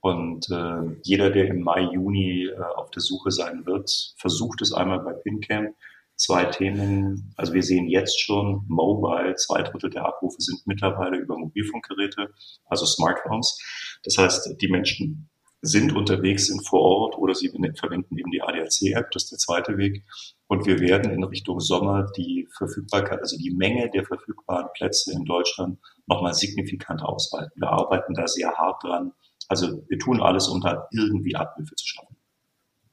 [0.00, 4.72] Und äh, jeder, der im Mai, Juni äh, auf der Suche sein wird, versucht es
[4.72, 5.76] einmal bei PinCamp.
[6.16, 7.32] Zwei Themen.
[7.36, 9.36] Also wir sehen jetzt schon Mobile.
[9.36, 12.30] Zwei Drittel der Abrufe sind mittlerweile über Mobilfunkgeräte,
[12.66, 13.58] also Smartphones.
[14.02, 15.30] Das heißt, die Menschen
[15.62, 19.78] sind unterwegs, sind vor Ort oder sie verwenden eben die ADAC-App, das ist der zweite
[19.78, 20.04] Weg.
[20.48, 25.24] Und wir werden in Richtung Sommer die Verfügbarkeit, also die Menge der verfügbaren Plätze in
[25.24, 27.52] Deutschland nochmal signifikant ausweiten.
[27.54, 29.12] Wir arbeiten da sehr hart dran.
[29.48, 32.16] Also wir tun alles, um da irgendwie Abhilfe zu schaffen.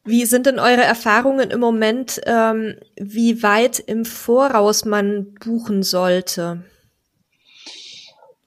[0.06, 6.64] Wie sind denn eure Erfahrungen im Moment, ähm, wie weit im Voraus man buchen sollte?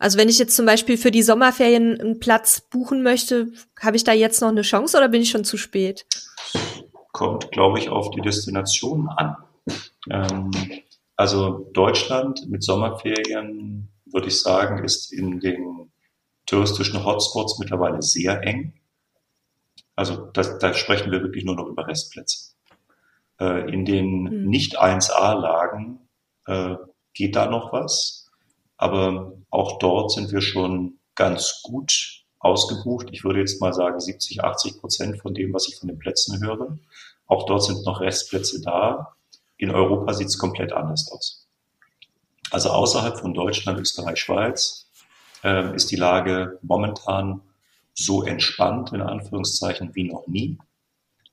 [0.02, 4.02] Also wenn ich jetzt zum Beispiel für die Sommerferien einen Platz buchen möchte, habe ich
[4.02, 6.06] da jetzt noch eine Chance oder bin ich schon zu spät?
[7.12, 9.36] Kommt, glaube ich, auf die Destination an.
[10.10, 10.50] Ähm,
[11.14, 15.92] also Deutschland mit Sommerferien, würde ich sagen, ist in den
[16.46, 18.72] touristischen Hotspots mittlerweile sehr eng.
[19.94, 22.56] Also das, da sprechen wir wirklich nur noch über Restplätze.
[23.38, 24.46] Äh, in den hm.
[24.46, 26.00] nicht 1A-Lagen
[26.46, 26.74] äh,
[27.14, 28.21] geht da noch was.
[28.82, 33.10] Aber auch dort sind wir schon ganz gut ausgebucht.
[33.12, 36.44] Ich würde jetzt mal sagen 70, 80 Prozent von dem, was ich von den Plätzen
[36.44, 36.78] höre.
[37.28, 39.14] Auch dort sind noch Restplätze da.
[39.56, 41.46] In Europa sieht es komplett anders aus.
[42.50, 44.90] Also außerhalb von Deutschland, Österreich, Schweiz
[45.44, 47.40] äh, ist die Lage momentan
[47.94, 50.58] so entspannt, in Anführungszeichen, wie noch nie.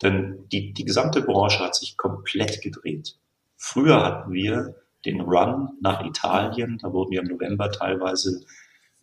[0.03, 3.15] Denn die, die gesamte Branche hat sich komplett gedreht.
[3.57, 8.45] Früher hatten wir den Run nach Italien, da wurden ja im November teilweise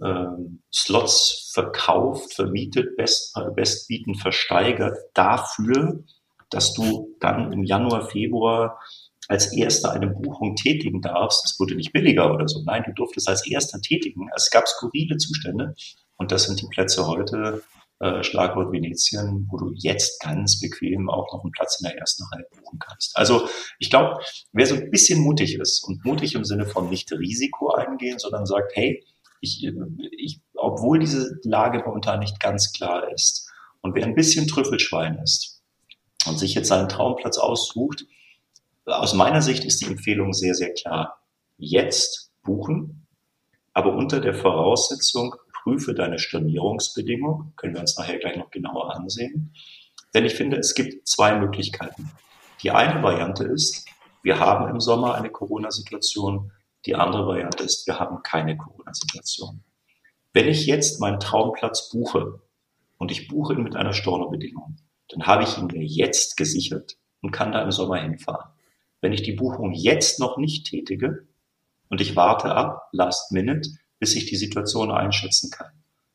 [0.02, 6.04] ähm, Slots verkauft, vermietet, best, äh, bestbietend versteigert dafür,
[6.50, 8.78] dass du dann im Januar, Februar
[9.28, 11.44] als erster eine Buchung tätigen darfst.
[11.44, 12.62] Es wurde nicht billiger oder so.
[12.62, 14.28] Nein, du durftest als erster tätigen.
[14.36, 15.74] Es gab skurrile Zustände.
[16.16, 17.62] Und das sind die Plätze heute,
[17.98, 22.24] äh, Schlagwort Venetien, wo du jetzt ganz bequem auch noch einen Platz in der ersten
[22.24, 23.16] Reihe buchen kannst.
[23.16, 24.20] Also ich glaube,
[24.52, 28.44] wer so ein bisschen mutig ist und mutig im Sinne von nicht Risiko eingehen, sondern
[28.44, 29.02] sagt, hey,
[29.40, 29.66] ich,
[30.18, 35.62] ich, obwohl diese Lage momentan nicht ganz klar ist und wer ein bisschen Trüffelschwein ist
[36.26, 38.04] und sich jetzt seinen Traumplatz aussucht,
[38.84, 41.20] aus meiner Sicht ist die Empfehlung sehr, sehr klar.
[41.58, 43.06] Jetzt buchen,
[43.72, 45.34] aber unter der Voraussetzung,
[45.66, 49.52] prüfe deine Stornierungsbedingungen, können wir uns nachher gleich noch genauer ansehen.
[50.14, 52.12] Denn ich finde, es gibt zwei Möglichkeiten.
[52.62, 53.84] Die eine Variante ist,
[54.22, 56.52] wir haben im Sommer eine Corona-Situation.
[56.86, 59.64] Die andere Variante ist, wir haben keine Corona-Situation.
[60.32, 62.40] Wenn ich jetzt meinen Traumplatz buche
[62.98, 64.76] und ich buche ihn mit einer Stornobedingung,
[65.08, 68.52] dann habe ich ihn mir jetzt gesichert und kann da im Sommer hinfahren.
[69.00, 71.26] Wenn ich die Buchung jetzt noch nicht tätige
[71.88, 75.70] und ich warte ab, last minute, bis ich die Situation einschätzen kann,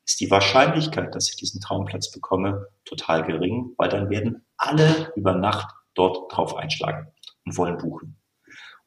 [0.06, 5.34] ist die Wahrscheinlichkeit, dass ich diesen Traumplatz bekomme, total gering, weil dann werden alle über
[5.34, 7.08] Nacht dort drauf einschlagen
[7.46, 8.18] und wollen buchen.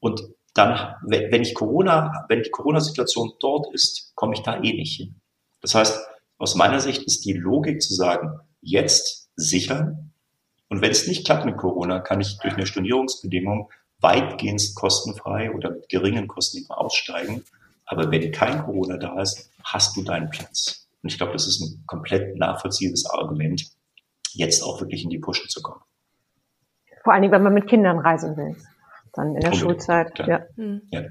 [0.00, 0.22] Und
[0.54, 5.20] dann, wenn ich Corona, wenn die Corona-Situation dort ist, komme ich da eh nicht hin.
[5.60, 6.06] Das heißt,
[6.38, 10.12] aus meiner Sicht ist die Logik zu sagen, jetzt sichern.
[10.68, 15.70] Und wenn es nicht klappt mit Corona, kann ich durch eine Stornierungsbedingung weitgehend kostenfrei oder
[15.70, 17.44] mit geringen Kosten aussteigen.
[17.86, 20.88] Aber wenn kein Corona da ist, hast du deinen Platz.
[21.02, 23.62] Und ich glaube, das ist ein komplett nachvollziehbares Argument,
[24.32, 25.82] jetzt auch wirklich in die Pushen zu kommen.
[27.02, 28.56] Vor allen Dingen, wenn man mit Kindern reisen will.
[29.12, 30.18] Dann in der Unbedingt, Schulzeit.
[30.26, 30.40] Ja.
[30.56, 30.82] Hm.
[30.90, 31.02] ja.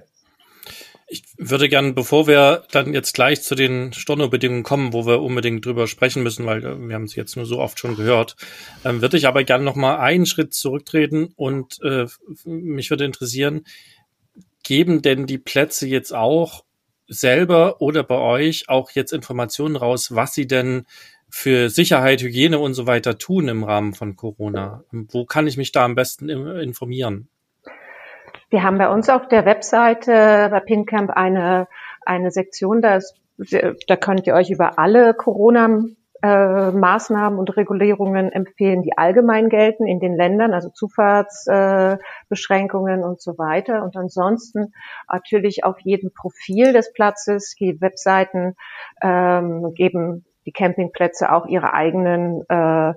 [1.08, 5.64] Ich würde gern, bevor wir dann jetzt gleich zu den Stornobedingungen kommen, wo wir unbedingt
[5.64, 8.36] drüber sprechen müssen, weil äh, wir haben es jetzt nur so oft schon gehört,
[8.84, 12.08] ähm, würde ich aber gern noch mal einen Schritt zurücktreten und äh,
[12.46, 13.66] mich würde interessieren,
[14.63, 16.63] geben denn die Plätze jetzt auch
[17.08, 20.86] selber oder bei euch auch jetzt Informationen raus, was sie denn
[21.30, 24.84] für Sicherheit, Hygiene und so weiter tun im Rahmen von Corona?
[24.91, 27.28] Wo kann ich mich da am besten informieren?
[28.49, 31.67] Wir haben bei uns auf der Webseite bei PinCamp eine,
[32.06, 33.15] eine Sektion, da, ist,
[33.88, 35.84] da könnt ihr euch über alle Corona
[36.24, 43.22] äh, Maßnahmen und Regulierungen empfehlen, die allgemein gelten in den Ländern, also Zufahrtsbeschränkungen äh, und
[43.22, 43.84] so weiter.
[43.84, 44.74] Und ansonsten
[45.12, 48.56] natürlich auf jedem Profil des Platzes, die Webseiten
[49.02, 52.94] ähm, geben die Campingplätze auch ihre eigenen äh,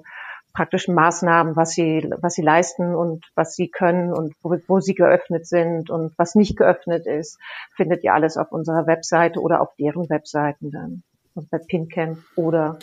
[0.53, 4.95] praktischen Maßnahmen, was sie, was sie leisten und was sie können und wo, wo sie
[4.95, 7.41] geöffnet sind und was nicht geöffnet ist,
[7.75, 11.03] findet ihr alles auf unserer Webseite oder auf deren Webseiten dann.
[11.35, 12.79] Also bei PinCamp oder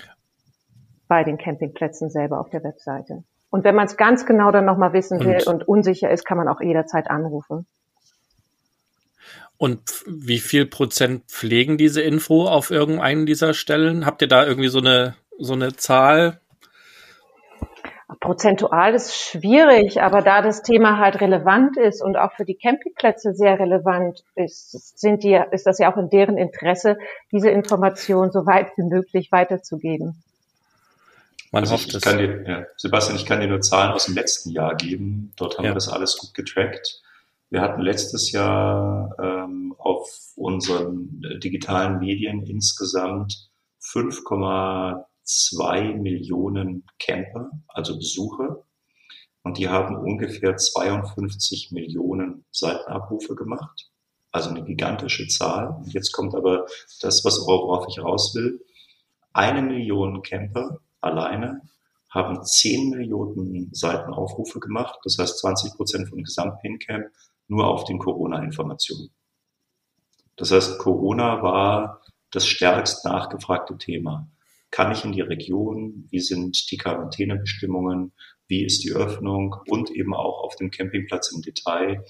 [1.08, 3.24] bei den Campingplätzen selber auf der Webseite.
[3.50, 6.38] Und wenn man es ganz genau dann nochmal wissen will und, und unsicher ist, kann
[6.38, 7.68] man auch jederzeit anrufen.
[9.58, 14.06] Und wie viel Prozent pflegen diese Info auf irgendeinen dieser Stellen?
[14.06, 16.40] Habt ihr da irgendwie so eine, so eine Zahl?
[18.20, 23.34] Prozentual ist schwierig, aber da das Thema halt relevant ist und auch für die Campingplätze
[23.34, 26.98] sehr relevant ist, sind die, ist das ja auch in deren Interesse,
[27.32, 30.24] diese Information so weit wie möglich weiterzugeben.
[31.54, 32.18] Man also hofft ich, ich es.
[32.18, 35.32] Dir, ja, Sebastian, ich kann dir nur Zahlen aus dem letzten Jahr geben.
[35.36, 35.70] Dort haben ja.
[35.70, 37.04] wir das alles gut getrackt.
[37.52, 43.52] Wir hatten letztes Jahr ähm, auf unseren digitalen Medien insgesamt
[43.84, 48.66] 5,2 Millionen Camper, also Besucher.
[49.44, 53.92] Und die haben ungefähr 52 Millionen Seitenabrufe gemacht.
[54.32, 55.68] Also eine gigantische Zahl.
[55.68, 56.66] Und jetzt kommt aber
[57.02, 58.60] das, was worauf ich raus will.
[59.34, 61.62] Eine Million Camper alleine
[62.10, 67.08] haben 10 Millionen Seitenaufrufe gemacht, das heißt 20 Prozent von Gesamtpincamp
[67.48, 69.10] nur auf den Corona-Informationen.
[70.36, 74.28] Das heißt, Corona war das stärkst nachgefragte Thema.
[74.72, 76.08] Kann ich in die Region?
[76.10, 78.14] Wie sind die Quarantänebestimmungen?
[78.48, 79.56] Wie ist die Öffnung?
[79.68, 82.04] Und eben auch auf dem Campingplatz im Detail.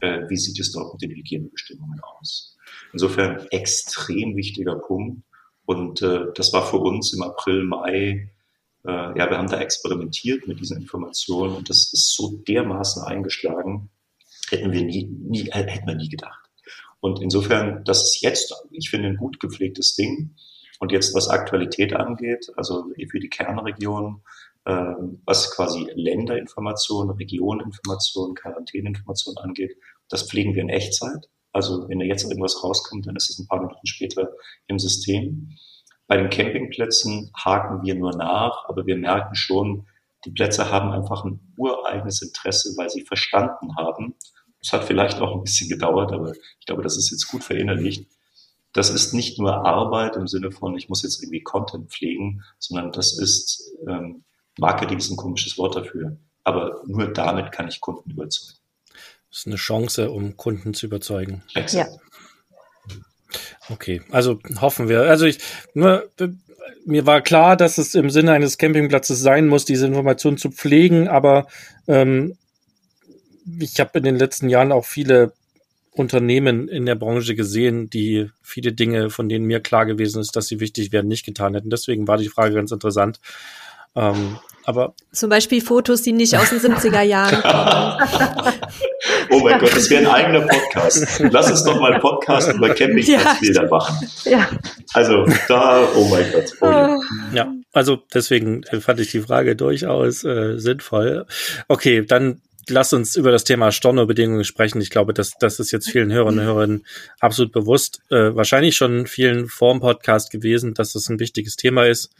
[0.00, 2.58] Äh, wie sieht es dort mit den Hygienebestimmungen aus?
[2.92, 5.22] Insofern extrem wichtiger Punkt
[5.64, 8.30] Und äh, das war für uns im April, Mai,
[8.86, 13.90] äh, ja, wir haben da experimentiert mit diesen Informationen und das ist so dermaßen eingeschlagen,
[14.48, 16.50] hätten wir nie, nie hätten wir nie gedacht.
[17.00, 20.34] Und insofern, das ist jetzt, ich finde, ein gut gepflegtes Ding.
[20.80, 24.22] Und jetzt, was Aktualität angeht, also für die Kernregion,
[24.64, 29.76] äh, was quasi Länderinformationen, Regioninformationen, Quarantäninformationen angeht,
[30.08, 31.28] das pflegen wir in Echtzeit.
[31.52, 34.30] Also wenn da jetzt irgendwas rauskommt, dann ist es ein paar Minuten später
[34.68, 35.50] im System.
[36.10, 39.86] Bei den Campingplätzen haken wir nur nach, aber wir merken schon,
[40.24, 44.16] die Plätze haben einfach ein ureigenes Interesse, weil sie verstanden haben.
[44.60, 48.10] Es hat vielleicht auch ein bisschen gedauert, aber ich glaube, das ist jetzt gut verinnerlicht.
[48.72, 52.90] Das ist nicht nur Arbeit im Sinne von, ich muss jetzt irgendwie Content pflegen, sondern
[52.90, 54.24] das ist, ähm,
[54.58, 56.16] Marketing ist ein komisches Wort dafür.
[56.42, 58.58] Aber nur damit kann ich Kunden überzeugen.
[59.30, 61.44] Das ist eine Chance, um Kunden zu überzeugen.
[61.54, 61.92] Exakt.
[61.92, 62.09] Ja.
[63.68, 65.02] Okay, also hoffen wir.
[65.02, 65.38] Also ich,
[65.74, 66.08] nur,
[66.84, 71.08] mir war klar, dass es im Sinne eines Campingplatzes sein muss, diese Information zu pflegen,
[71.08, 71.46] aber
[71.86, 72.36] ähm,
[73.58, 75.32] ich habe in den letzten Jahren auch viele
[75.92, 80.46] Unternehmen in der Branche gesehen, die viele Dinge, von denen mir klar gewesen ist, dass
[80.46, 81.70] sie wichtig wären, nicht getan hätten.
[81.70, 83.20] Deswegen war die Frage ganz interessant.
[83.96, 88.60] Ähm, aber Zum Beispiel Fotos, die nicht aus den 70er Jahren kommen.
[89.30, 91.20] oh mein Gott, das wäre ein eigener Podcast.
[91.30, 93.68] Lass uns doch mal einen Podcast über Campingplatzbilder ja.
[93.68, 94.08] machen.
[94.24, 94.48] Ja.
[94.94, 96.52] Also da, oh mein Gott.
[96.60, 96.96] Oh ja.
[97.32, 101.26] ja, also deswegen fand ich die Frage durchaus äh, sinnvoll.
[101.68, 104.80] Okay, dann lass uns über das Thema Stornobedingungen sprechen.
[104.80, 106.84] Ich glaube, dass das ist jetzt vielen Hörerinnen und Hörern
[107.18, 111.86] absolut bewusst, äh, wahrscheinlich schon vielen vor dem Podcast gewesen, dass das ein wichtiges Thema
[111.86, 112.10] ist.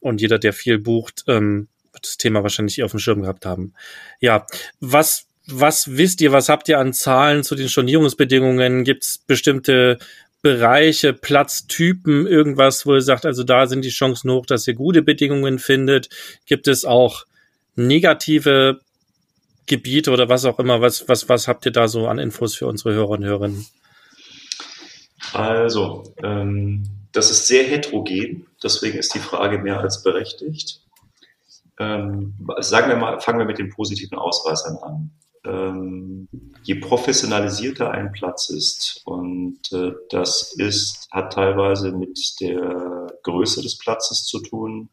[0.00, 3.74] Und jeder, der viel bucht, ähm, wird das Thema wahrscheinlich auf dem Schirm gehabt haben.
[4.20, 4.46] Ja,
[4.80, 8.84] was was wisst ihr, was habt ihr an Zahlen zu den Stornierungsbedingungen?
[8.84, 9.98] Gibt es bestimmte
[10.42, 15.02] Bereiche, Platztypen, irgendwas, wo ihr sagt, also da sind die Chancen hoch, dass ihr gute
[15.02, 16.10] Bedingungen findet?
[16.46, 17.24] Gibt es auch
[17.74, 18.80] negative
[19.66, 20.80] Gebiete oder was auch immer?
[20.80, 23.66] Was, was, was habt ihr da so an Infos für unsere Hörer und Hörerinnen?
[25.32, 30.82] Also, ähm, das ist sehr heterogen, deswegen ist die Frage mehr als berechtigt.
[31.78, 35.10] Ähm, sagen wir mal, fangen wir mit den positiven Ausreißern an.
[35.44, 36.28] Ähm,
[36.62, 43.78] je professionalisierter ein Platz ist, und äh, das ist, hat teilweise mit der Größe des
[43.78, 44.90] Platzes zu tun,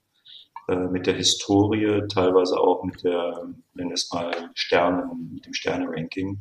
[0.67, 6.39] äh, mit der Historie, teilweise auch mit der, wir es mal, Sternen, mit dem Sterne-Ranking,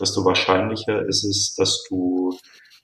[0.00, 2.36] desto wahrscheinlicher ist es, dass du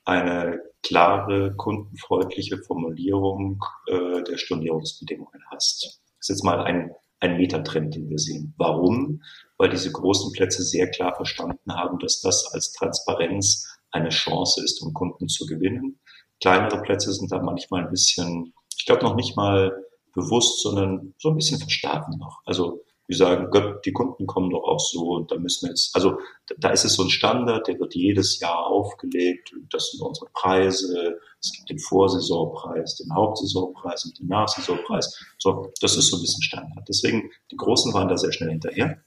[0.05, 5.83] eine klare, kundenfreundliche Formulierung äh, der Stornierungsbedingungen hast.
[5.83, 8.53] Das ist jetzt mal ein, ein Metatrend, den wir sehen.
[8.57, 9.21] Warum?
[9.57, 14.81] Weil diese großen Plätze sehr klar verstanden haben, dass das als Transparenz eine Chance ist,
[14.81, 15.99] um Kunden zu gewinnen.
[16.41, 19.71] Kleinere Plätze sind da manchmal ein bisschen, ich glaube noch nicht mal
[20.13, 22.41] bewusst, sondern so ein bisschen verstärken noch.
[22.45, 25.95] Also wir sagen, Gott, die Kunden kommen doch auch so und da müssen wir jetzt,
[25.95, 26.17] also
[26.57, 29.53] da ist es so ein Standard, der wird jedes Jahr aufgelegt.
[29.69, 31.19] Das sind unsere Preise.
[31.41, 35.19] Es gibt den Vorsaisonpreis, den Hauptsaisonpreis und den Nachsaisonpreis.
[35.39, 36.87] So, das ist so ein bisschen Standard.
[36.87, 39.01] Deswegen, die Großen waren da sehr schnell hinterher.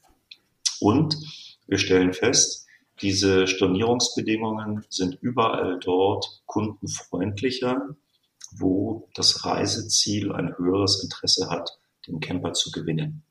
[0.81, 1.17] Und
[1.67, 2.65] wir stellen fest,
[3.01, 7.95] diese Stornierungsbedingungen sind überall dort kundenfreundlicher,
[8.51, 13.23] wo das Reiseziel ein höheres Interesse hat, den Camper zu gewinnen.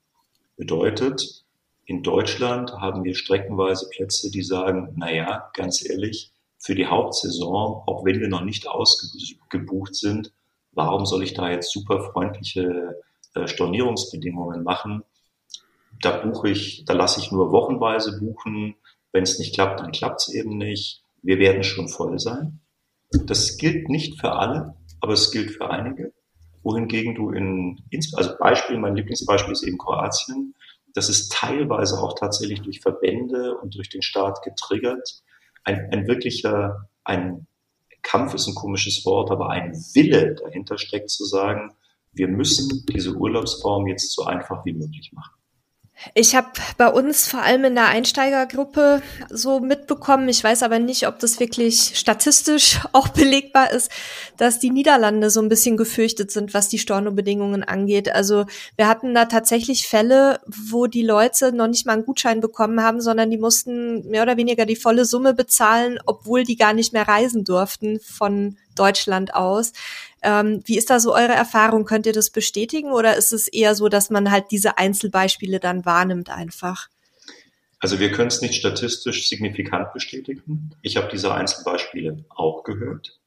[0.56, 1.44] Bedeutet,
[1.86, 6.33] in Deutschland haben wir streckenweise Plätze, die sagen, naja, ganz ehrlich,
[6.64, 10.32] für die Hauptsaison, auch wenn wir noch nicht ausgebucht sind,
[10.72, 13.02] warum soll ich da jetzt super freundliche
[13.34, 15.02] äh, Stornierungsbedingungen machen?
[16.00, 18.76] Da buche ich, da lasse ich nur wochenweise buchen.
[19.12, 21.02] Wenn es nicht klappt, dann klappt es eben nicht.
[21.22, 22.60] Wir werden schon voll sein.
[23.10, 26.12] Das gilt nicht für alle, aber es gilt für einige
[26.64, 27.78] wohingegen du in,
[28.14, 30.54] also Beispiel, mein Lieblingsbeispiel ist eben Kroatien.
[30.94, 35.22] Das ist teilweise auch tatsächlich durch Verbände und durch den Staat getriggert.
[35.64, 37.46] Ein, ein wirklicher, ein
[38.02, 41.72] Kampf ist ein komisches Wort, aber ein Wille dahinter steckt zu sagen,
[42.12, 45.34] wir müssen diese Urlaubsform jetzt so einfach wie möglich machen.
[46.14, 51.06] Ich habe bei uns vor allem in der Einsteigergruppe so mitbekommen, ich weiß aber nicht,
[51.06, 53.90] ob das wirklich statistisch auch belegbar ist,
[54.36, 58.10] dass die Niederlande so ein bisschen gefürchtet sind, was die Stornobedingungen angeht.
[58.12, 58.44] Also
[58.76, 63.00] wir hatten da tatsächlich Fälle, wo die Leute noch nicht mal einen Gutschein bekommen haben,
[63.00, 67.08] sondern die mussten mehr oder weniger die volle Summe bezahlen, obwohl die gar nicht mehr
[67.08, 69.72] reisen durften von Deutschland aus.
[70.22, 71.84] Ähm, wie ist da so eure Erfahrung?
[71.84, 75.84] Könnt ihr das bestätigen oder ist es eher so, dass man halt diese Einzelbeispiele dann
[75.84, 76.88] wahrnimmt einfach?
[77.78, 80.70] Also wir können es nicht statistisch signifikant bestätigen.
[80.80, 83.20] Ich habe diese Einzelbeispiele auch gehört.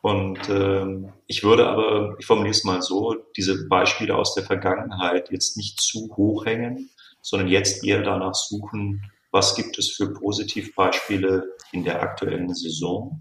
[0.00, 5.30] Und ähm, ich würde aber, ich formuliere es mal so, diese Beispiele aus der Vergangenheit
[5.30, 6.90] jetzt nicht zu hoch hängen,
[7.22, 9.02] sondern jetzt eher danach suchen,
[9.32, 13.20] was gibt es für Positivbeispiele in der aktuellen Saison.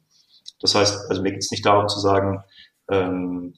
[0.59, 2.43] Das heißt, also mir geht es nicht darum zu sagen,
[2.89, 3.55] ähm,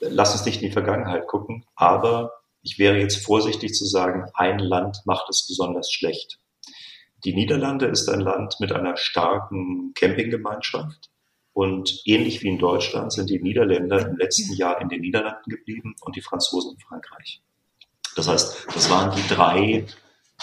[0.00, 4.58] lass uns nicht in die Vergangenheit gucken, aber ich wäre jetzt vorsichtig zu sagen, ein
[4.58, 6.38] Land macht es besonders schlecht.
[7.24, 11.10] Die Niederlande ist ein Land mit einer starken Campinggemeinschaft.
[11.52, 15.94] Und ähnlich wie in Deutschland sind die Niederländer im letzten Jahr in den Niederlanden geblieben
[16.02, 17.40] und die Franzosen in Frankreich.
[18.14, 19.86] Das heißt, das waren die drei,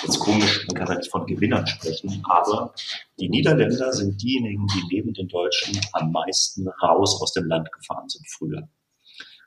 [0.01, 2.73] jetzt komisch, man kann nicht von Gewinnern sprechen, aber
[3.19, 8.09] die Niederländer sind diejenigen, die neben den Deutschen am meisten raus aus dem Land gefahren
[8.09, 8.67] sind früher.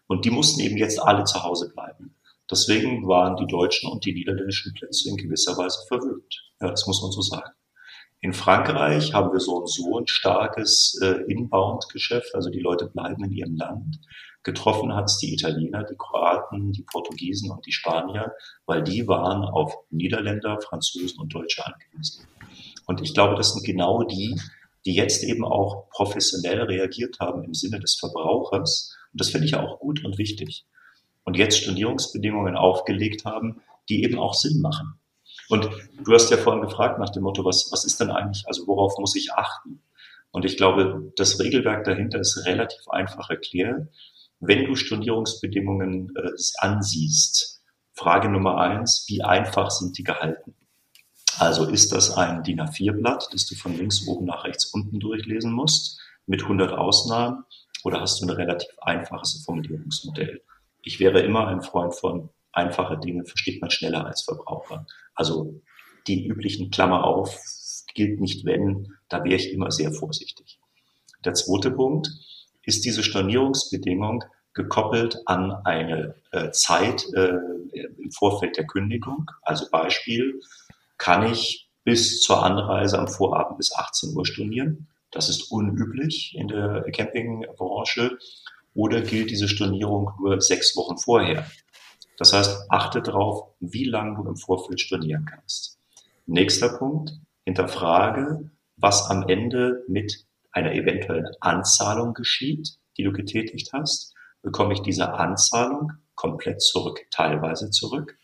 [0.07, 2.15] Und die mussten eben jetzt alle zu Hause bleiben.
[2.51, 6.45] Deswegen waren die deutschen und die niederländischen Plätze in gewisser Weise verwöhnt.
[6.61, 7.51] Ja, das muss man so sagen.
[8.21, 13.33] In Frankreich haben wir so, so ein starkes äh, Inbound-Geschäft, also die Leute bleiben in
[13.33, 13.99] ihrem Land.
[14.47, 18.33] Getroffen hat es die Italiener, die Kroaten, die Portugiesen und die Spanier,
[18.65, 22.29] weil die waren auf Niederländer, Franzosen und Deutsche angewiesen.
[22.87, 24.41] Und ich glaube, das sind genau die,
[24.85, 28.97] die jetzt eben auch professionell reagiert haben im Sinne des Verbrauchers.
[29.13, 30.65] Und das finde ich auch gut und wichtig.
[31.25, 35.01] Und jetzt Stornierungsbedingungen aufgelegt haben, die eben auch Sinn machen.
[35.49, 35.69] Und
[36.05, 38.97] du hast ja vorhin gefragt nach dem Motto, was, was ist denn eigentlich, also worauf
[38.99, 39.83] muss ich achten?
[40.31, 43.89] Und ich glaube, das Regelwerk dahinter ist relativ einfach erklärt.
[44.41, 47.63] Wenn du Stornierungsbedingungen äh, ansiehst,
[47.95, 50.55] Frage Nummer eins, wie einfach sind die gehalten?
[51.39, 55.53] Also ist das ein DIN A4-Blatt, das du von links oben nach rechts unten durchlesen
[55.53, 57.45] musst, mit 100 Ausnahmen,
[57.85, 60.43] oder hast du ein relativ einfaches Formulierungsmodell?
[60.83, 64.87] Ich wäre immer ein Freund von einfache Dinge versteht man schneller als Verbraucher.
[65.15, 65.61] Also
[66.07, 67.39] die üblichen Klammer auf
[67.95, 70.59] gilt nicht wenn, da wäre ich immer sehr vorsichtig.
[71.25, 72.09] Der zweite Punkt
[72.67, 77.35] ist diese Stornierungsbedingung gekoppelt an eine äh, Zeit äh,
[77.73, 79.31] im Vorfeld der Kündigung.
[79.43, 80.41] Also Beispiel,
[80.99, 84.89] kann ich bis zur Anreise am Vorabend bis 18 Uhr stornieren?
[85.11, 88.19] Das ist unüblich in der Campingbranche.
[88.75, 91.47] Oder gilt diese Stornierung nur sechs Wochen vorher?
[92.19, 95.79] Das heißt, achte darauf, wie lange du im Vorfeld stornieren kannst.
[96.27, 97.13] Nächster Punkt,
[97.45, 100.27] hinterfrage, was am Ende mit
[100.57, 104.15] einer eventuellen Anzahlung geschieht, die du getätigt hast.
[104.43, 108.19] Bekomme ich diese Anzahlung komplett zurück, teilweise zurück,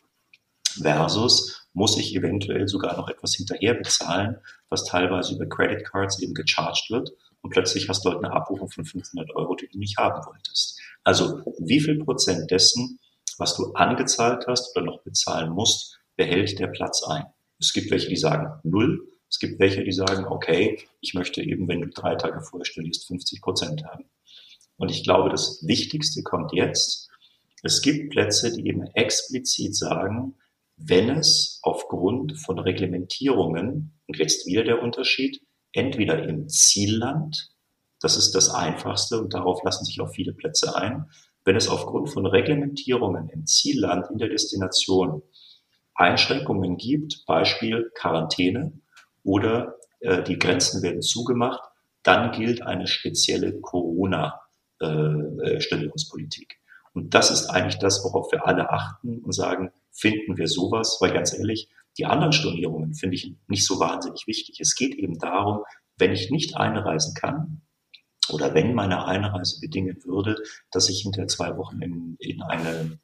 [0.81, 6.35] versus muss ich eventuell sogar noch etwas hinterher bezahlen, was teilweise über Credit Cards eben
[6.35, 7.11] gecharged wird
[7.43, 10.81] und plötzlich hast du halt eine Abbuchung von 500 Euro, die du nicht haben wolltest.
[11.05, 12.99] Also wie viel Prozent dessen
[13.39, 17.25] was du angezahlt hast oder noch bezahlen musst, behält der Platz ein.
[17.59, 19.09] Es gibt welche, die sagen null.
[19.33, 23.07] Es gibt welche, die sagen, okay, ich möchte eben, wenn du drei Tage vorher studierst,
[23.07, 24.05] 50 Prozent haben.
[24.77, 27.09] Und ich glaube, das Wichtigste kommt jetzt.
[27.63, 30.35] Es gibt Plätze, die eben explizit sagen,
[30.77, 35.41] wenn es aufgrund von Reglementierungen, und jetzt wieder der Unterschied,
[35.73, 37.55] entweder im Zielland,
[38.01, 41.07] das ist das Einfachste und darauf lassen sich auch viele Plätze ein,
[41.47, 45.23] wenn es aufgrund von Reglementierungen im Zielland in der Destination
[45.95, 48.82] Einschränkungen gibt, Beispiel Quarantäne
[49.25, 51.61] oder äh, die Grenzen werden zugemacht,
[52.03, 56.53] dann gilt eine spezielle Corona-Stellungspolitik.
[56.53, 56.57] Äh,
[56.95, 61.13] und das ist eigentlich das, worauf wir alle achten und sagen, finden wir sowas, weil
[61.13, 61.69] ganz ehrlich,
[61.99, 64.61] die anderen Stornierungen finde ich nicht so wahnsinnig wichtig.
[64.61, 65.65] Es geht eben darum,
[65.99, 67.61] wenn ich nicht einreisen kann,
[68.31, 70.37] oder wenn meine Einreise bedingen würde,
[70.71, 72.99] dass ich hinter zwei Wochen in, in eine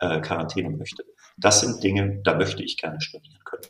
[0.00, 1.04] äh, Quarantäne möchte.
[1.36, 3.62] Das sind Dinge, da möchte ich gerne studieren können.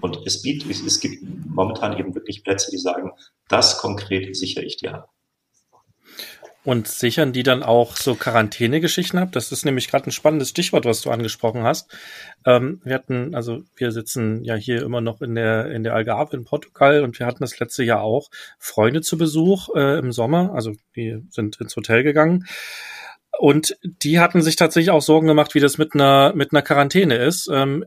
[0.00, 3.12] Und es, bietet, es gibt momentan eben wirklich Plätze, die sagen,
[3.48, 5.06] das konkret sichere ich dir.
[6.64, 9.32] Und sichern die dann auch so Quarantänegeschichten ab?
[9.32, 11.94] Das ist nämlich gerade ein spannendes Stichwort, was du angesprochen hast.
[12.46, 16.34] Ähm, wir hatten, also wir sitzen ja hier immer noch in der in der Algarve
[16.34, 20.52] in Portugal und wir hatten das letzte Jahr auch Freunde zu Besuch äh, im Sommer.
[20.54, 22.46] Also die sind ins Hotel gegangen.
[23.38, 27.16] Und die hatten sich tatsächlich auch Sorgen gemacht, wie das mit einer mit einer Quarantäne
[27.16, 27.46] ist.
[27.52, 27.84] Ähm,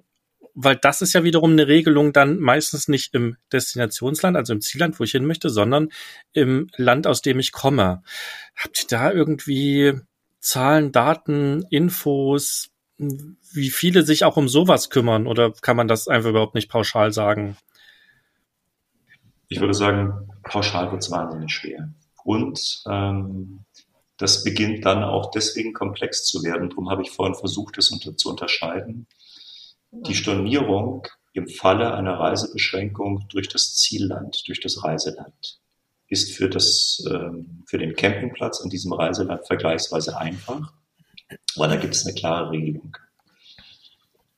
[0.59, 4.99] weil das ist ja wiederum eine Regelung dann meistens nicht im Destinationsland, also im Zielland,
[4.99, 5.89] wo ich hin möchte, sondern
[6.33, 8.01] im Land, aus dem ich komme.
[8.55, 9.93] Habt ihr da irgendwie
[10.39, 16.31] Zahlen, Daten, Infos, wie viele sich auch um sowas kümmern oder kann man das einfach
[16.31, 17.55] überhaupt nicht pauschal sagen?
[19.49, 21.93] Ich würde sagen, pauschal wird es wahnsinnig schwer.
[22.23, 23.59] Und ähm,
[24.17, 26.69] das beginnt dann auch deswegen komplex zu werden.
[26.69, 29.05] Darum habe ich vorhin versucht, es unter, zu unterscheiden
[30.05, 35.59] die Stornierung im Falle einer Reisebeschränkung durch das Zielland, durch das Reiseland.
[36.09, 40.71] ist für, das, ähm, für den Campingplatz in diesem Reiseland vergleichsweise einfach,
[41.57, 42.95] weil da gibt es eine klare Regelung.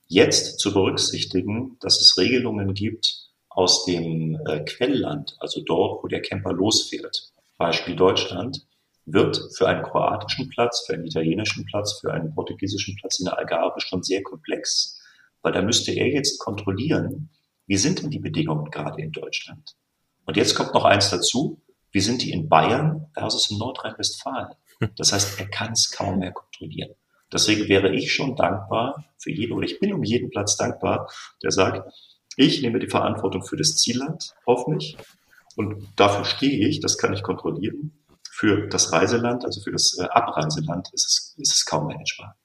[0.08, 6.22] Jetzt zu berücksichtigen, dass es Regelungen gibt aus dem äh, Quellland, also dort, wo der
[6.22, 8.66] Camper losfährt, Beispiel Deutschland,
[9.06, 13.38] wird für einen kroatischen Platz, für einen italienischen Platz, für einen portugiesischen Platz in der
[13.38, 14.99] Algarve schon sehr komplex,
[15.42, 17.30] weil da müsste er jetzt kontrollieren,
[17.66, 19.76] wie sind denn die Bedingungen gerade in Deutschland?
[20.26, 21.60] Und jetzt kommt noch eins dazu.
[21.92, 24.54] Wie sind die in Bayern versus in Nordrhein-Westfalen?
[24.96, 26.94] Das heißt, er kann es kaum mehr kontrollieren.
[27.32, 31.10] Deswegen wäre ich schon dankbar für jeden, oder ich bin um jeden Platz dankbar,
[31.42, 31.92] der sagt,
[32.36, 34.96] ich nehme die Verantwortung für das Zielland auf mich
[35.56, 37.92] und dafür stehe ich, das kann ich kontrollieren.
[38.30, 42.36] Für das Reiseland, also für das äh, Abreiseland, ist es, ist es kaum managebar.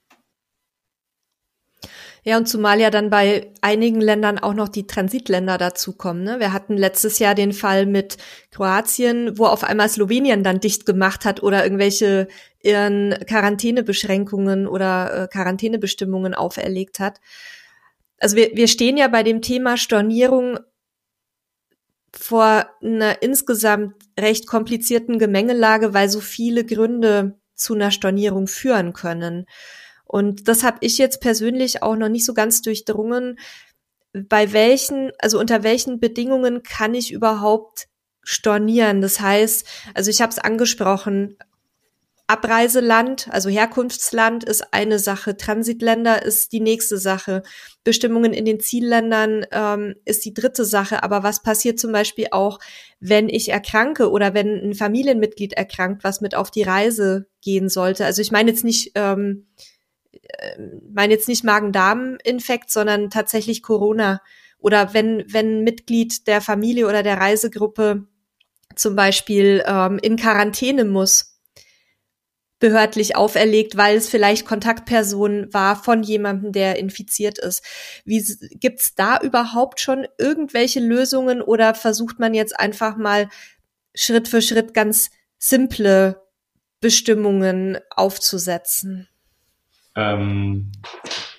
[2.28, 6.24] Ja, und zumal ja dann bei einigen Ländern auch noch die Transitländer dazukommen.
[6.24, 6.40] Ne?
[6.40, 8.18] Wir hatten letztes Jahr den Fall mit
[8.50, 12.28] Kroatien, wo auf einmal Slowenien dann dicht gemacht hat oder irgendwelche
[12.64, 17.22] ihren Quarantänebeschränkungen oder äh, Quarantänebestimmungen auferlegt hat.
[18.20, 20.58] Also wir, wir stehen ja bei dem Thema Stornierung
[22.12, 29.46] vor einer insgesamt recht komplizierten Gemengelage, weil so viele Gründe zu einer Stornierung führen können.
[30.16, 33.38] Und das habe ich jetzt persönlich auch noch nicht so ganz durchdrungen,
[34.14, 37.90] bei welchen, also unter welchen Bedingungen kann ich überhaupt
[38.24, 39.02] stornieren.
[39.02, 41.36] Das heißt, also ich habe es angesprochen,
[42.28, 47.44] Abreiseland, also Herkunftsland ist eine Sache, Transitländer ist die nächste Sache,
[47.84, 51.04] Bestimmungen in den Zielländern ähm, ist die dritte Sache.
[51.04, 52.60] Aber was passiert zum Beispiel auch,
[53.02, 58.06] wenn ich erkranke oder wenn ein Familienmitglied erkrankt, was mit auf die Reise gehen sollte?
[58.06, 59.48] Also ich meine jetzt nicht ähm,
[60.94, 64.22] meine jetzt nicht Magen-Darm-Infekt, sondern tatsächlich Corona.
[64.58, 68.08] Oder wenn, wenn Mitglied der Familie oder der Reisegruppe
[68.76, 71.36] zum Beispiel ähm, in Quarantäne muss,
[72.60, 77.64] behördlich auferlegt, weil es vielleicht Kontaktperson war von jemandem, der infiziert ist.
[78.06, 78.24] Wie
[78.60, 83.30] gibt's da überhaupt schon irgendwelche Lösungen oder versucht man jetzt einfach mal
[83.94, 86.24] Schritt für Schritt ganz simple
[86.80, 89.10] Bestimmungen aufzusetzen?
[89.96, 90.72] Ähm,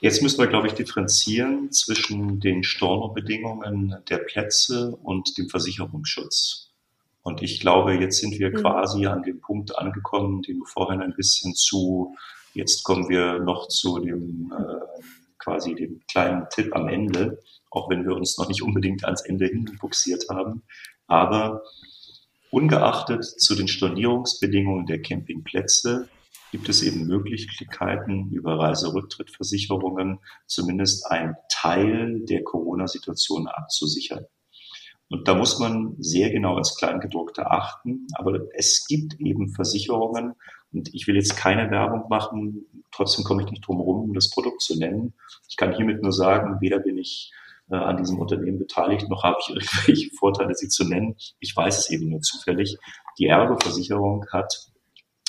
[0.00, 6.70] jetzt müssen wir, glaube ich, differenzieren zwischen den Stornobedingungen der Plätze und dem Versicherungsschutz.
[7.22, 8.54] Und ich glaube, jetzt sind wir mhm.
[8.54, 12.14] quasi an dem Punkt angekommen, den du vorhin ein bisschen zu,
[12.54, 15.02] jetzt kommen wir noch zu dem äh,
[15.38, 17.40] quasi dem kleinen Tipp am Ende,
[17.70, 20.62] auch wenn wir uns noch nicht unbedingt ans Ende hinbuxiert haben.
[21.08, 21.62] Aber
[22.50, 26.08] ungeachtet zu den Stornierungsbedingungen der Campingplätze
[26.52, 34.26] gibt es eben Möglichkeiten, über Reiserücktrittversicherungen zumindest einen Teil der Corona-Situation abzusichern.
[35.08, 38.06] Und da muss man sehr genau ins Kleingedruckte achten.
[38.14, 40.34] Aber es gibt eben Versicherungen.
[40.72, 42.66] Und ich will jetzt keine Werbung machen.
[42.90, 45.14] Trotzdem komme ich nicht drum herum, das Produkt zu nennen.
[45.48, 47.32] Ich kann hiermit nur sagen, weder bin ich
[47.70, 51.16] äh, an diesem Unternehmen beteiligt, noch habe ich irgendwelche Vorteile, sie zu nennen.
[51.38, 52.76] Ich weiß es eben nur zufällig.
[53.18, 54.70] Die Ergo-Versicherung hat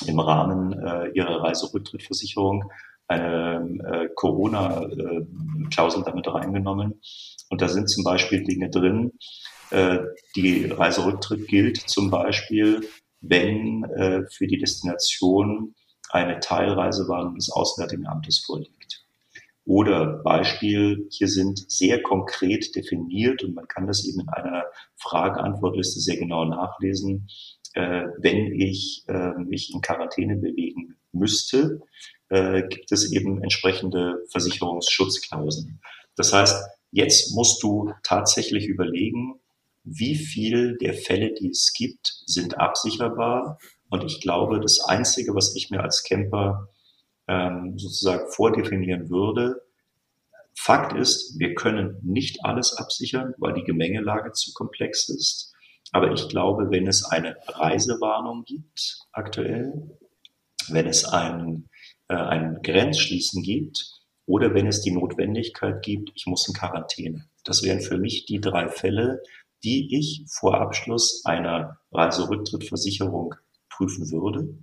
[0.06, 2.70] im Rahmen äh, ihrer Reiserücktrittversicherung
[3.08, 7.00] eine äh, Corona-Klausel damit reingenommen.
[7.48, 9.12] Und da sind zum Beispiel Dinge drin.
[9.70, 9.98] Äh,
[10.36, 12.86] die Reiserücktritt gilt zum Beispiel,
[13.20, 15.74] wenn äh, für die Destination
[16.10, 19.04] eine Teilreisewarnung des Auswärtigen Amtes vorliegt.
[19.64, 24.64] Oder Beispiel, hier sind sehr konkret definiert und man kann das eben in einer
[24.96, 27.28] Frage-Antwort-Liste sehr genau nachlesen,
[27.74, 31.80] äh, wenn ich äh, mich in Quarantäne bewegen müsste,
[32.28, 35.80] äh, gibt es eben entsprechende Versicherungsschutzklauseln.
[36.16, 39.40] Das heißt, jetzt musst du tatsächlich überlegen,
[39.84, 43.58] wie viel der Fälle, die es gibt, sind absicherbar.
[43.88, 46.68] Und ich glaube, das Einzige, was ich mir als Camper
[47.26, 49.62] ähm, sozusagen vordefinieren würde,
[50.60, 55.54] Fakt ist, wir können nicht alles absichern, weil die Gemengelage zu komplex ist.
[55.92, 59.98] Aber ich glaube, wenn es eine Reisewarnung gibt aktuell,
[60.68, 61.68] wenn es ein,
[62.08, 67.28] äh, ein Grenzschließen gibt oder wenn es die Notwendigkeit gibt, ich muss in Quarantäne.
[67.44, 69.22] Das wären für mich die drei Fälle,
[69.64, 73.34] die ich vor Abschluss einer Reiserücktrittversicherung
[73.70, 74.58] prüfen würde.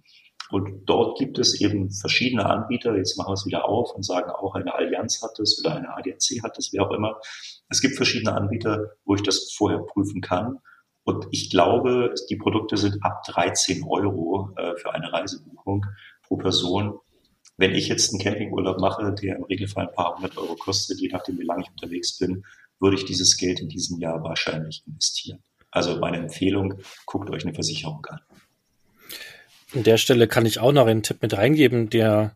[0.51, 2.95] Und dort gibt es eben verschiedene Anbieter.
[2.95, 5.89] Jetzt machen wir es wieder auf und sagen auch eine Allianz hat es oder eine
[5.89, 7.19] ADAC hat es, wer auch immer.
[7.67, 10.59] Es gibt verschiedene Anbieter, wo ich das vorher prüfen kann.
[11.05, 15.85] Und ich glaube, die Produkte sind ab 13 Euro äh, für eine Reisebuchung
[16.23, 16.99] pro Person.
[17.57, 21.09] Wenn ich jetzt einen Campingurlaub mache, der im Regelfall ein paar hundert Euro kostet, je
[21.09, 22.43] nachdem, wie lange ich unterwegs bin,
[22.79, 25.43] würde ich dieses Geld in diesem Jahr wahrscheinlich investieren.
[25.71, 28.19] Also meine Empfehlung, guckt euch eine Versicherung an.
[29.73, 32.35] An der Stelle kann ich auch noch einen Tipp mit reingeben, der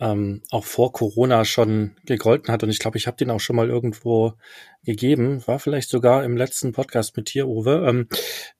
[0.00, 2.62] ähm, auch vor Corona schon gegolten hat.
[2.62, 4.32] Und ich glaube, ich habe den auch schon mal irgendwo
[4.82, 5.46] gegeben.
[5.46, 7.86] War vielleicht sogar im letzten Podcast mit dir, Uwe.
[7.86, 8.08] Ähm,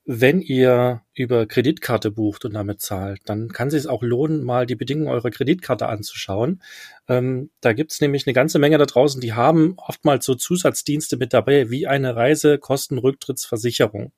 [0.04, 4.66] wenn ihr über Kreditkarte bucht und damit zahlt, dann kann es sich auch lohnen, mal
[4.66, 6.60] die Bedingungen eurer Kreditkarte anzuschauen.
[7.08, 11.32] Ähm, da gibt's nämlich eine ganze Menge da draußen, die haben oftmals so Zusatzdienste mit
[11.32, 14.12] dabei, wie eine Reisekostenrücktrittsversicherung.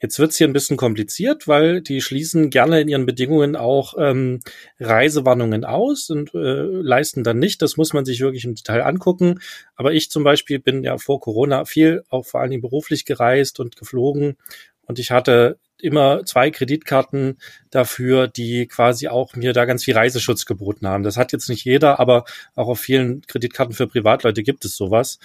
[0.00, 4.40] Jetzt wird's hier ein bisschen kompliziert, weil die schließen gerne in ihren Bedingungen auch ähm,
[4.78, 7.62] Reisewarnungen aus und äh, leisten dann nicht.
[7.62, 9.40] Das muss man sich wirklich im Detail angucken.
[9.76, 13.60] Aber ich zum Beispiel bin ja vor Corona viel, auch vor allen Dingen beruflich gereist
[13.60, 14.36] und geflogen.
[14.82, 17.38] Und ich hatte immer zwei Kreditkarten
[17.70, 21.04] dafür, die quasi auch mir da ganz viel Reiseschutz geboten haben.
[21.04, 22.24] Das hat jetzt nicht jeder, aber
[22.54, 25.18] auch auf vielen Kreditkarten für Privatleute gibt es sowas.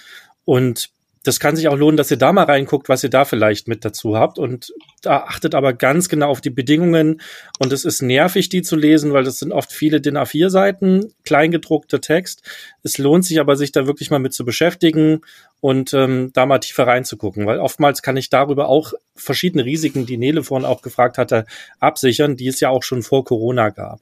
[0.44, 0.90] Und
[1.22, 3.84] das kann sich auch lohnen, dass ihr da mal reinguckt, was ihr da vielleicht mit
[3.84, 4.38] dazu habt.
[4.38, 7.20] Und da achtet aber ganz genau auf die Bedingungen.
[7.58, 12.00] Und es ist nervig, die zu lesen, weil das sind oft viele DIN A4-Seiten, kleingedruckter
[12.00, 12.42] Text.
[12.82, 15.20] Es lohnt sich aber, sich da wirklich mal mit zu beschäftigen
[15.60, 20.16] und ähm, da mal tiefer reinzugucken, weil oftmals kann ich darüber auch verschiedene Risiken, die
[20.16, 21.44] Nele vorhin auch gefragt hatte,
[21.80, 24.00] absichern, die es ja auch schon vor Corona gab.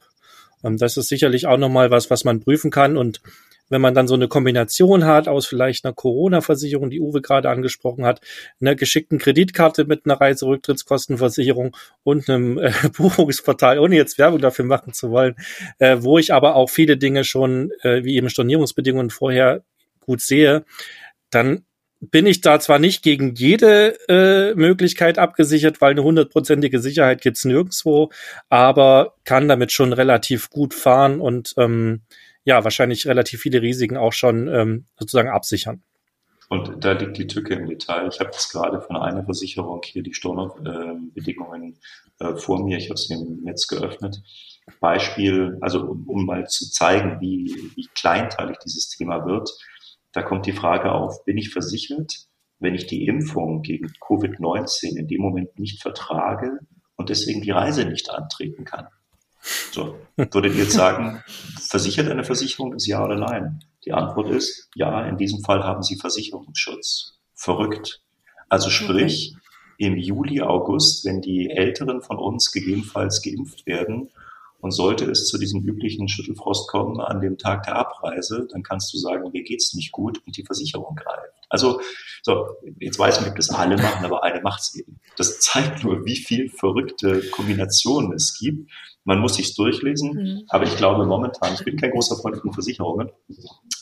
[0.63, 3.21] Ähm, das ist sicherlich auch nochmal was, was man prüfen kann und
[3.69, 8.05] wenn man dann so eine Kombination hat aus vielleicht einer Corona-Versicherung, die Uwe gerade angesprochen
[8.05, 8.21] hat,
[8.59, 14.93] einer geschickten Kreditkarte mit einer Reiserücktrittskostenversicherung und einem äh, Buchungsportal, ohne jetzt Werbung dafür machen
[14.93, 15.35] zu wollen,
[15.77, 19.63] äh, wo ich aber auch viele Dinge schon, äh, wie eben Stornierungsbedingungen vorher
[20.01, 20.65] gut sehe,
[21.29, 21.63] dann
[22.01, 27.43] bin ich da zwar nicht gegen jede äh, Möglichkeit abgesichert, weil eine hundertprozentige Sicherheit gibt's
[27.43, 28.09] nirgendwo,
[28.47, 32.01] aber kann damit schon relativ gut fahren und ähm,
[32.43, 35.83] ja, wahrscheinlich relativ viele Risiken auch schon ähm, sozusagen absichern.
[36.49, 38.09] Und da liegt die Tücke im Detail.
[38.11, 41.77] Ich habe jetzt gerade von einer Versicherung hier die Stornobedingungen
[42.19, 42.77] äh, vor mir.
[42.77, 44.19] Ich habe sie im Netz geöffnet.
[44.79, 49.51] Beispiel, also um, um mal zu zeigen, wie, wie kleinteilig dieses Thema wird.
[50.11, 52.15] Da kommt die Frage auf, bin ich versichert,
[52.57, 56.59] wenn ich die Impfung gegen Covid-19 in dem Moment nicht vertrage
[56.95, 58.87] und deswegen die Reise nicht antreten kann?
[59.71, 61.23] So, würdet ihr jetzt sagen,
[61.61, 63.63] versichert eine Versicherung ist ja oder nein?
[63.85, 67.17] Die Antwort ist ja, in diesem Fall haben sie Versicherungsschutz.
[67.33, 68.01] Verrückt.
[68.49, 69.35] Also sprich,
[69.77, 74.09] im Juli, August, wenn die Älteren von uns gegebenenfalls geimpft werden
[74.59, 78.93] und sollte es zu diesem üblichen Schüttelfrost kommen an dem Tag der Abreise, dann kannst
[78.93, 81.33] du sagen, mir geht's nicht gut und die Versicherung greift.
[81.47, 81.79] Also,
[82.23, 84.99] so, jetzt weiß man, ob das alle machen, aber eine macht's eben.
[85.15, 88.69] Das zeigt nur, wie viel verrückte Kombinationen es gibt.
[89.05, 90.43] Man muss sich's durchlesen, mhm.
[90.49, 93.09] aber ich glaube momentan, ich bin kein großer Freund von Versicherungen,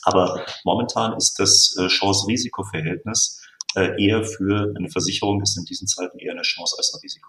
[0.04, 3.42] aber momentan ist das äh, Chance-Risiko-Verhältnis
[3.76, 7.28] äh, eher für eine Versicherung ist in diesen Zeiten eher eine Chance als ein Risiko.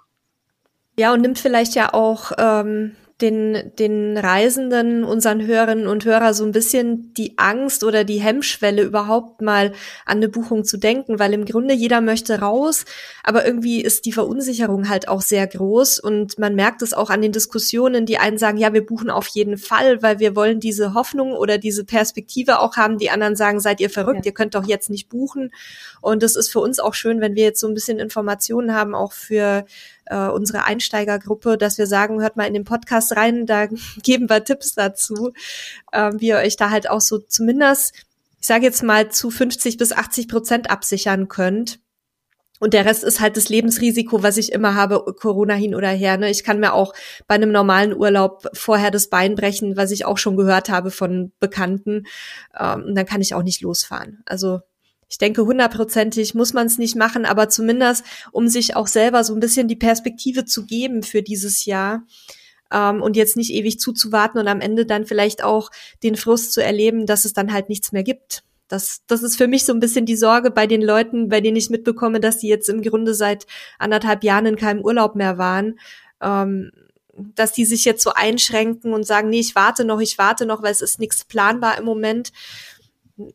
[0.97, 6.45] Ja, und nimmt vielleicht ja auch ähm, den, den Reisenden, unseren Hörerinnen und Hörer so
[6.45, 9.73] ein bisschen die Angst oder die Hemmschwelle überhaupt mal
[10.05, 12.85] an eine Buchung zu denken, weil im Grunde jeder möchte raus,
[13.23, 17.21] aber irgendwie ist die Verunsicherung halt auch sehr groß und man merkt es auch an
[17.21, 20.93] den Diskussionen, die einen sagen, ja, wir buchen auf jeden Fall, weil wir wollen diese
[20.93, 22.97] Hoffnung oder diese Perspektive auch haben.
[22.97, 24.31] Die anderen sagen, seid ihr verrückt, ja.
[24.31, 25.51] ihr könnt doch jetzt nicht buchen.
[26.01, 28.95] Und es ist für uns auch schön, wenn wir jetzt so ein bisschen Informationen haben,
[28.95, 29.65] auch für
[30.09, 33.67] äh, unsere Einsteigergruppe, dass wir sagen, hört mal in den Podcast rein, da
[34.03, 35.31] geben wir Tipps dazu,
[35.91, 37.93] äh, wie ihr euch da halt auch so zumindest,
[38.39, 41.79] ich sage jetzt mal, zu 50 bis 80 Prozent absichern könnt.
[42.61, 46.17] Und der Rest ist halt das Lebensrisiko, was ich immer habe, Corona hin oder her.
[46.17, 46.29] Ne?
[46.29, 46.93] Ich kann mir auch
[47.25, 51.31] bei einem normalen Urlaub vorher das Bein brechen, was ich auch schon gehört habe von
[51.39, 52.05] Bekannten.
[52.59, 54.21] Ähm, und dann kann ich auch nicht losfahren.
[54.25, 54.59] Also
[55.09, 59.33] ich denke, hundertprozentig muss man es nicht machen, aber zumindest, um sich auch selber so
[59.33, 62.03] ein bisschen die Perspektive zu geben für dieses Jahr
[62.71, 65.71] ähm, und jetzt nicht ewig zuzuwarten und am Ende dann vielleicht auch
[66.03, 68.43] den Frust zu erleben, dass es dann halt nichts mehr gibt.
[68.67, 71.57] Das, das ist für mich so ein bisschen die Sorge bei den Leuten, bei denen
[71.57, 73.47] ich mitbekomme, dass die jetzt im Grunde seit
[73.79, 75.79] anderthalb Jahren in keinem Urlaub mehr waren.
[76.21, 76.71] Ähm,
[77.35, 80.61] dass die sich jetzt so einschränken und sagen, nee, ich warte noch, ich warte noch,
[80.63, 82.31] weil es ist nichts planbar im Moment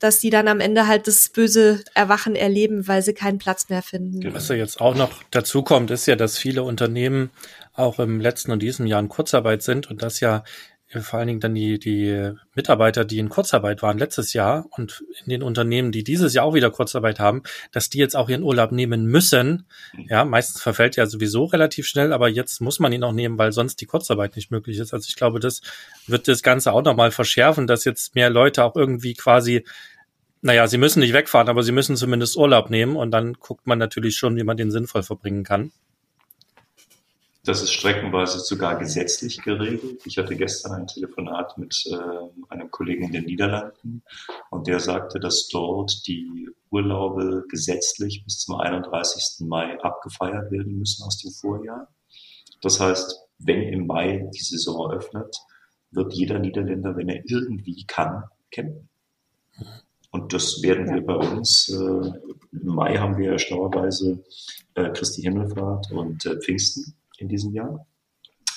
[0.01, 3.83] dass die dann am Ende halt das böse Erwachen erleben, weil sie keinen Platz mehr
[3.83, 4.33] finden.
[4.35, 7.31] Was ja jetzt auch noch dazu kommt, ist ja, dass viele Unternehmen
[7.75, 10.45] auch im letzten und diesem Jahr in Kurzarbeit sind und das ja
[10.89, 15.31] vor allen Dingen dann die, die Mitarbeiter, die in Kurzarbeit waren letztes Jahr und in
[15.31, 18.71] den Unternehmen, die dieses Jahr auch wieder Kurzarbeit haben, dass die jetzt auch ihren Urlaub
[18.71, 19.67] nehmen müssen.
[20.09, 23.51] Ja, meistens verfällt ja sowieso relativ schnell, aber jetzt muss man ihn auch nehmen, weil
[23.51, 24.95] sonst die Kurzarbeit nicht möglich ist.
[24.95, 25.63] Also ich glaube, das
[26.07, 29.65] wird das Ganze auch nochmal verschärfen, dass jetzt mehr Leute auch irgendwie quasi
[30.43, 33.79] Naja, sie müssen nicht wegfahren, aber sie müssen zumindest Urlaub nehmen und dann guckt man
[33.79, 35.73] natürlich schon, wie man den sinnvoll verbringen kann.
[37.45, 40.01] Das ist streckenweise sogar gesetzlich geregelt.
[40.07, 41.95] Ich hatte gestern ein Telefonat mit äh,
[42.49, 44.03] einem Kollegen in den Niederlanden
[44.51, 49.47] und der sagte, dass dort die Urlaube gesetzlich bis zum 31.
[49.47, 51.89] Mai abgefeiert werden müssen aus dem Vorjahr.
[52.63, 55.37] Das heißt, wenn im Mai die Saison öffnet,
[55.91, 58.89] wird jeder Niederländer, wenn er irgendwie kann, campen.
[60.11, 61.69] Und das werden wir bei uns.
[61.69, 61.75] Äh,
[62.53, 64.25] Im Mai haben wir schlauerweise
[64.75, 67.87] äh, Christi Himmelfahrt und äh, Pfingsten in diesem Jahr.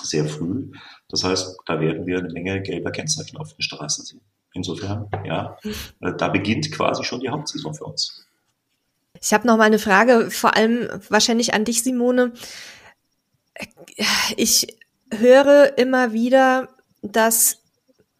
[0.01, 0.71] Sehr früh.
[1.09, 4.21] Das heißt, da werden wir eine Menge gelber Kennzeichen auf den Straßen sehen.
[4.53, 5.57] Insofern, ja,
[6.01, 8.25] äh, da beginnt quasi schon die Hauptsaison für uns.
[9.21, 12.33] Ich habe noch mal eine Frage, vor allem wahrscheinlich an dich, Simone.
[14.35, 14.77] Ich
[15.11, 16.69] höre immer wieder,
[17.01, 17.57] dass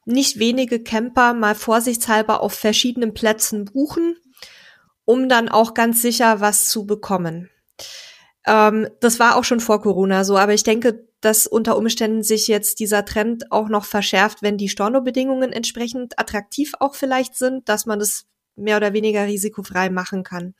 [0.05, 4.17] nicht wenige Camper mal vorsichtshalber auf verschiedenen Plätzen buchen,
[5.05, 7.49] um dann auch ganz sicher was zu bekommen.
[8.47, 12.47] Ähm, das war auch schon vor Corona so, aber ich denke, dass unter Umständen sich
[12.47, 17.85] jetzt dieser Trend auch noch verschärft, wenn die Stornobedingungen entsprechend attraktiv auch vielleicht sind, dass
[17.85, 18.25] man das
[18.55, 20.55] mehr oder weniger risikofrei machen kann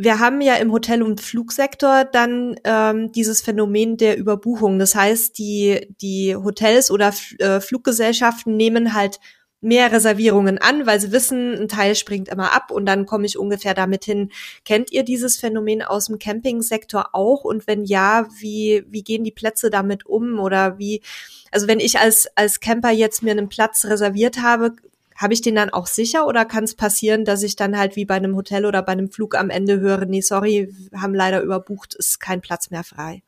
[0.00, 4.78] wir haben ja im Hotel- und Flugsektor dann ähm, dieses Phänomen der Überbuchung.
[4.78, 9.18] Das heißt, die, die Hotels oder äh, Fluggesellschaften nehmen halt
[9.60, 13.38] mehr Reservierungen an, weil sie wissen, ein Teil springt immer ab und dann komme ich
[13.38, 14.30] ungefähr damit hin.
[14.64, 17.44] Kennt ihr dieses Phänomen aus dem Campingsektor auch?
[17.44, 20.38] Und wenn ja, wie, wie gehen die Plätze damit um?
[20.38, 21.02] Oder wie,
[21.50, 24.76] also wenn ich als, als Camper jetzt mir einen Platz reserviert habe,
[25.16, 28.04] habe ich den dann auch sicher oder kann es passieren, dass ich dann halt wie
[28.04, 31.96] bei einem Hotel oder bei einem Flug am Ende höre, nee, sorry, haben leider überbucht,
[31.96, 33.22] ist kein Platz mehr frei?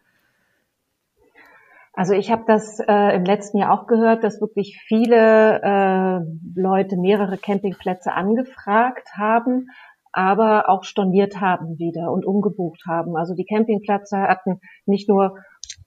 [1.93, 6.21] Also ich habe das äh, im letzten Jahr auch gehört, dass wirklich viele äh,
[6.55, 9.67] Leute mehrere Campingplätze angefragt haben,
[10.13, 13.17] aber auch storniert haben wieder und umgebucht haben.
[13.17, 15.37] Also die Campingplätze hatten nicht nur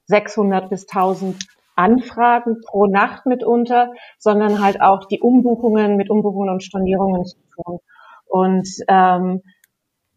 [0.06, 6.64] 600 bis 1000 Anfragen pro Nacht mitunter, sondern halt auch die Umbuchungen mit Umbuchungen und
[6.64, 7.80] Stornierungen zu tun.
[8.26, 9.42] Und ähm,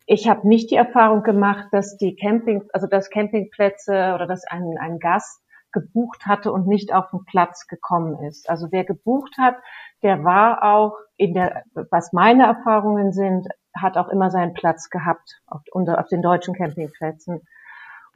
[0.07, 4.77] ich habe nicht die Erfahrung gemacht, dass die Camping, also dass Campingplätze oder dass ein,
[4.79, 5.41] ein Gast
[5.77, 8.49] gebucht hatte und nicht auf den Platz gekommen ist.
[8.49, 9.57] Also wer gebucht hat,
[10.03, 13.47] der war auch in der, was meine Erfahrungen sind,
[13.77, 17.43] hat auch immer seinen Platz gehabt auf, auf den deutschen Campingplätzen.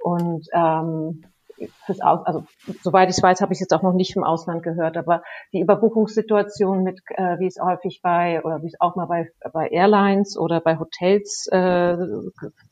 [0.02, 1.22] Und ähm,
[1.84, 2.46] fürs Aus, also
[2.82, 6.82] soweit ich weiß, habe ich jetzt auch noch nicht im Ausland gehört, aber die Überbuchungssituation
[6.82, 10.60] mit, äh, wie es häufig bei oder wie es auch mal bei, bei Airlines oder
[10.60, 11.98] bei Hotels äh,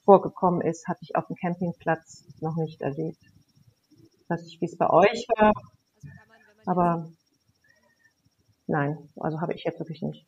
[0.06, 3.18] vorgekommen ist, hatte ich auf dem Campingplatz noch nicht erlebt.
[4.28, 5.52] Ich weiß nicht, wie es bei euch war,
[6.66, 7.08] aber
[8.66, 10.26] nein, also habe ich jetzt wirklich nicht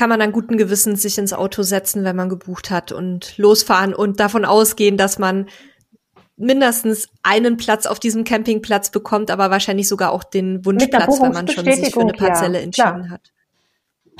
[0.00, 3.92] kann man dann guten Gewissens sich ins Auto setzen, wenn man gebucht hat und losfahren
[3.92, 5.46] und davon ausgehen, dass man
[6.38, 11.48] mindestens einen Platz auf diesem Campingplatz bekommt, aber wahrscheinlich sogar auch den Wunschplatz, wenn man
[11.48, 13.10] schon sich für eine Parzelle ja, entschieden klar.
[13.10, 13.32] hat.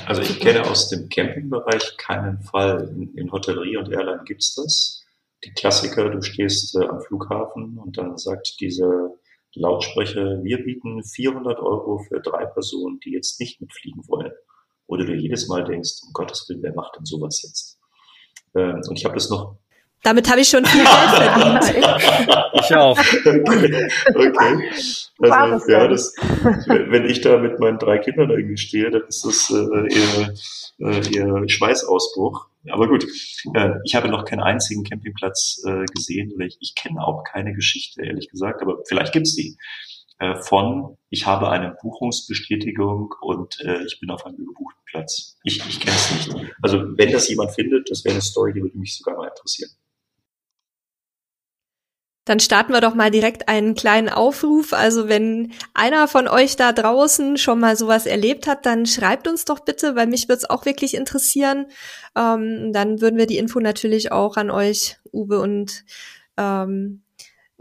[0.05, 2.87] Also ich kenne aus dem Campingbereich keinen Fall.
[2.95, 5.00] In, in Hotellerie und Airline gibt's das.
[5.43, 9.11] Die Klassiker, du stehst äh, am Flughafen und dann sagt dieser
[9.53, 14.31] Lautsprecher, wir bieten 400 Euro für drei Personen, die jetzt nicht mitfliegen wollen.
[14.87, 17.79] Oder du jedes Mal denkst, um Gottes Willen, wer macht denn sowas jetzt?
[18.55, 19.57] Ähm, und ich habe das noch
[20.03, 20.89] damit habe ich schon viel Geld
[21.69, 22.45] verdient.
[22.53, 22.99] ich auch.
[22.99, 23.89] Okay.
[24.15, 24.71] okay.
[25.19, 26.15] Also, ja, das,
[26.67, 30.33] wenn ich da mit meinen drei Kindern irgendwie stehe, dann ist das äh, eher,
[30.79, 32.47] äh, eher Schweißausbruch.
[32.69, 33.05] Aber gut,
[33.55, 37.53] äh, ich habe noch keinen einzigen Campingplatz äh, gesehen oder ich, ich kenne auch keine
[37.53, 39.57] Geschichte, ehrlich gesagt, aber vielleicht gibt's die
[40.19, 45.37] äh, von ich habe eine Buchungsbestätigung und äh, ich bin auf einem gebuchten Platz.
[45.43, 46.53] Ich, ich kenne es nicht.
[46.61, 49.71] Also wenn das jemand findet, das wäre eine Story, die würde mich sogar mal interessieren.
[52.25, 54.73] Dann starten wir doch mal direkt einen kleinen Aufruf.
[54.73, 59.45] Also wenn einer von euch da draußen schon mal sowas erlebt hat, dann schreibt uns
[59.45, 61.65] doch bitte, weil mich wird's auch wirklich interessieren.
[62.15, 65.83] Ähm, dann würden wir die Info natürlich auch an euch, Uwe und
[66.37, 67.01] ähm,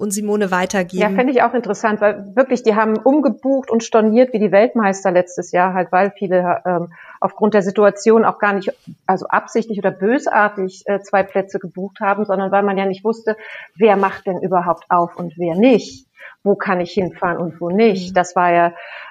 [0.00, 1.02] und Simone weitergeben.
[1.02, 5.10] Ja, finde ich auch interessant, weil wirklich, die haben umgebucht und storniert wie die Weltmeister
[5.10, 8.72] letztes Jahr, halt, weil viele ähm, aufgrund der Situation auch gar nicht,
[9.06, 13.36] also absichtlich oder bösartig äh, zwei Plätze gebucht haben, sondern weil man ja nicht wusste,
[13.76, 16.06] wer macht denn überhaupt auf und wer nicht.
[16.42, 18.10] Wo kann ich hinfahren und wo nicht?
[18.10, 18.14] Mhm.
[18.14, 18.66] Das war ja,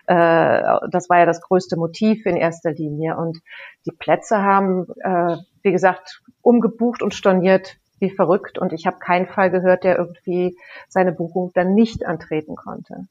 [0.08, 3.16] äh, das war ja das größte Motiv in erster Linie.
[3.16, 3.38] Und
[3.86, 9.28] die Plätze haben, äh, wie gesagt, umgebucht und storniert wie verrückt und ich habe keinen
[9.28, 13.08] Fall gehört, der irgendwie seine Buchung dann nicht antreten konnte.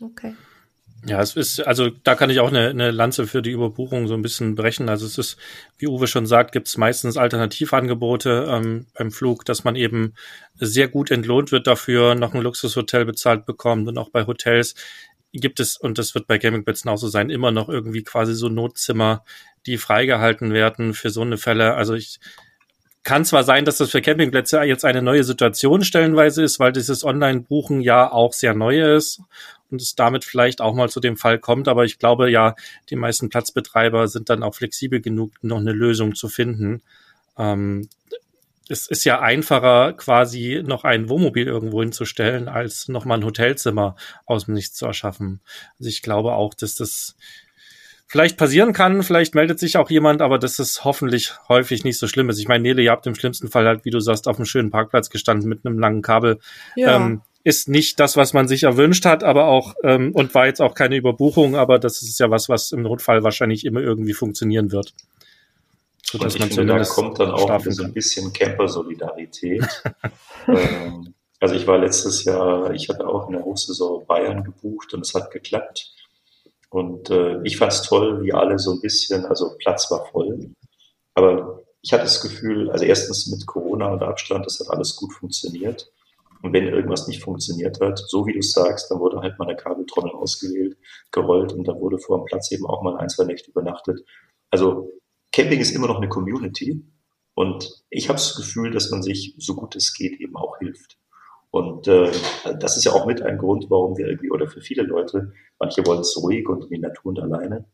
[0.00, 0.34] Okay.
[1.04, 4.14] Ja, es ist, also da kann ich auch eine, eine Lanze für die Überbuchung so
[4.14, 4.88] ein bisschen brechen.
[4.88, 5.36] Also es ist,
[5.78, 10.14] wie Uwe schon sagt, gibt es meistens Alternativangebote ähm, beim Flug, dass man eben
[10.56, 14.74] sehr gut entlohnt wird dafür, noch ein Luxushotel bezahlt bekommt und auch bei Hotels
[15.32, 18.48] gibt es, und das wird bei Campingplätzen auch so sein, immer noch irgendwie quasi so
[18.48, 19.22] Notzimmer,
[19.66, 21.74] die freigehalten werden für so eine Fälle.
[21.74, 22.18] Also ich
[23.06, 27.04] kann zwar sein, dass das für Campingplätze jetzt eine neue Situation stellenweise ist, weil dieses
[27.04, 29.22] Online-Buchen ja auch sehr neu ist
[29.70, 31.68] und es damit vielleicht auch mal zu dem Fall kommt.
[31.68, 32.56] Aber ich glaube ja,
[32.90, 36.82] die meisten Platzbetreiber sind dann auch flexibel genug, noch eine Lösung zu finden.
[37.38, 37.88] Ähm,
[38.68, 43.94] es ist ja einfacher, quasi noch ein Wohnmobil irgendwo hinzustellen, als nochmal ein Hotelzimmer
[44.24, 45.40] aus dem Nichts zu erschaffen.
[45.78, 47.14] Also ich glaube auch, dass das
[48.06, 52.06] vielleicht passieren kann, vielleicht meldet sich auch jemand, aber das ist hoffentlich häufig nicht so
[52.06, 52.38] schlimm ist.
[52.38, 54.70] Ich meine, Nele, ihr habt im schlimmsten Fall halt, wie du sagst, auf einem schönen
[54.70, 56.38] Parkplatz gestanden mit einem langen Kabel.
[56.76, 56.96] Ja.
[56.96, 60.60] Ähm, ist nicht das, was man sich erwünscht hat, aber auch ähm, und war jetzt
[60.60, 64.72] auch keine Überbuchung, aber das ist ja was, was im Notfall wahrscheinlich immer irgendwie funktionieren
[64.72, 64.94] wird.
[66.02, 69.64] So, dass man finde, da kommt dann auch so ein bisschen Camper-Solidarität.
[70.48, 75.00] ähm, also ich war letztes Jahr, ich hatte auch in der Hochsaison Bayern gebucht und
[75.00, 75.95] es hat geklappt.
[76.76, 80.50] Und äh, ich fand es toll, wie alle so ein bisschen, also Platz war voll.
[81.14, 85.14] Aber ich hatte das Gefühl, also erstens mit Corona und Abstand, das hat alles gut
[85.14, 85.90] funktioniert.
[86.42, 89.56] Und wenn irgendwas nicht funktioniert hat, so wie du sagst, dann wurde halt mal eine
[89.56, 90.76] Kabeltrommel ausgewählt,
[91.12, 94.04] gerollt und dann wurde vor dem Platz eben auch mal ein, zwei Nächte übernachtet.
[94.50, 94.92] Also
[95.32, 96.84] Camping ist immer noch eine Community
[97.32, 100.98] und ich habe das Gefühl, dass man sich so gut es geht eben auch hilft.
[101.56, 102.12] Und äh,
[102.60, 105.86] das ist ja auch mit ein Grund, warum wir irgendwie, oder für viele Leute, manche
[105.86, 107.64] wollen es ruhig und in die Natur und alleine.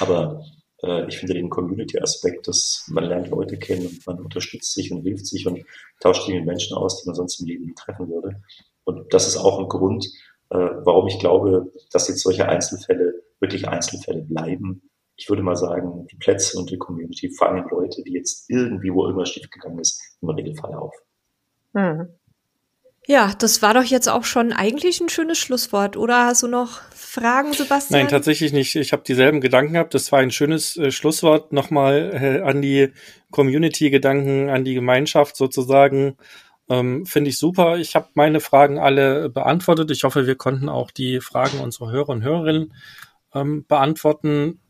[0.00, 0.42] Aber
[0.82, 5.02] äh, ich finde den Community-Aspekt, dass man lernt Leute kennen und man unterstützt sich und
[5.02, 5.66] hilft sich und
[6.00, 8.40] tauscht sich mit Menschen aus, die man sonst im Leben nie treffen würde.
[8.84, 10.06] Und das ist auch ein Grund,
[10.48, 14.80] äh, warum ich glaube, dass jetzt solche Einzelfälle wirklich Einzelfälle bleiben.
[15.16, 19.04] Ich würde mal sagen, die Plätze und die Community fangen Leute, die jetzt irgendwie, wo
[19.04, 20.94] irgendwas schiefgegangen ist, im Regelfall auf.
[21.74, 22.08] Mhm.
[23.06, 25.96] Ja, das war doch jetzt auch schon eigentlich ein schönes Schlusswort.
[25.96, 28.00] Oder hast du noch Fragen, Sebastian?
[28.00, 28.74] Nein, tatsächlich nicht.
[28.76, 29.92] Ich habe dieselben Gedanken gehabt.
[29.92, 32.92] Das war ein schönes äh, Schlusswort nochmal äh, an die
[33.30, 36.16] Community-Gedanken, an die Gemeinschaft sozusagen.
[36.70, 37.76] Ähm, Finde ich super.
[37.76, 39.90] Ich habe meine Fragen alle beantwortet.
[39.90, 42.72] Ich hoffe, wir konnten auch die Fragen unserer Hörer und Hörerinnen
[43.34, 44.60] ähm, beantworten.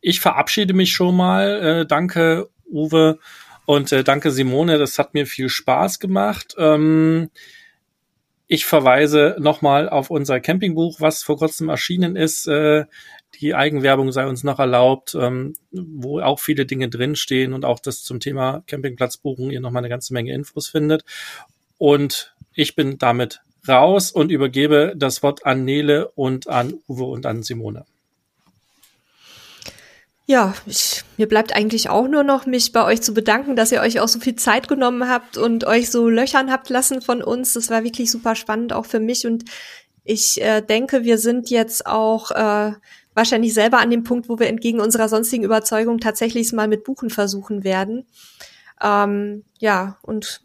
[0.00, 1.80] Ich verabschiede mich schon mal.
[1.80, 3.18] Äh, danke, Uwe.
[3.66, 4.78] Und äh, danke, Simone.
[4.78, 6.54] Das hat mir viel Spaß gemacht.
[6.56, 7.30] Ähm,
[8.46, 12.46] ich verweise nochmal auf unser Campingbuch, was vor kurzem erschienen ist.
[12.46, 12.84] Äh,
[13.40, 18.02] die Eigenwerbung sei uns noch erlaubt, ähm, wo auch viele Dinge drinstehen und auch das
[18.02, 21.04] zum Thema Campingplatzbuchen ihr nochmal eine ganze Menge Infos findet.
[21.78, 27.26] Und ich bin damit raus und übergebe das Wort an Nele und an Uwe und
[27.26, 27.86] an Simone.
[30.26, 33.82] Ja, ich, mir bleibt eigentlich auch nur noch, mich bei euch zu bedanken, dass ihr
[33.82, 37.52] euch auch so viel Zeit genommen habt und euch so löchern habt lassen von uns.
[37.52, 39.26] Das war wirklich super spannend, auch für mich.
[39.26, 39.44] Und
[40.02, 42.72] ich äh, denke, wir sind jetzt auch äh,
[43.12, 47.10] wahrscheinlich selber an dem Punkt, wo wir entgegen unserer sonstigen Überzeugung tatsächlich mal mit Buchen
[47.10, 48.06] versuchen werden.
[48.82, 50.40] Ähm, ja, und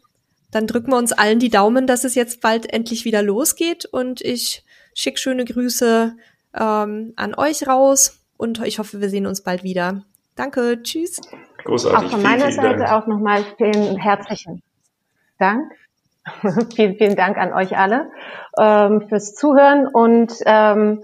[0.50, 3.86] dann drücken wir uns allen die Daumen, dass es jetzt bald endlich wieder losgeht.
[3.86, 4.62] Und ich
[4.92, 6.16] schicke schöne Grüße
[6.54, 10.02] ähm, an euch raus und ich hoffe, wir sehen uns bald wieder.
[10.34, 11.20] Danke, tschüss.
[11.64, 11.98] Großartig.
[11.98, 12.92] Auch von meiner vielen, Seite Dank.
[12.92, 14.62] auch nochmal vielen herzlichen
[15.38, 15.70] Dank.
[16.74, 18.10] vielen, vielen Dank an euch alle
[18.58, 21.02] ähm, fürs Zuhören und ähm,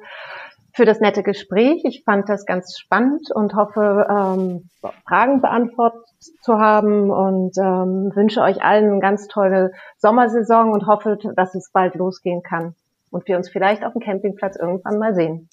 [0.73, 1.83] für das nette Gespräch.
[1.85, 4.69] Ich fand das ganz spannend und hoffe, ähm,
[5.07, 6.05] Fragen beantwortet
[6.43, 11.71] zu haben und ähm, wünsche euch allen eine ganz tolle Sommersaison und hoffe, dass es
[11.71, 12.75] bald losgehen kann
[13.11, 15.49] und wir uns vielleicht auf dem Campingplatz irgendwann mal sehen.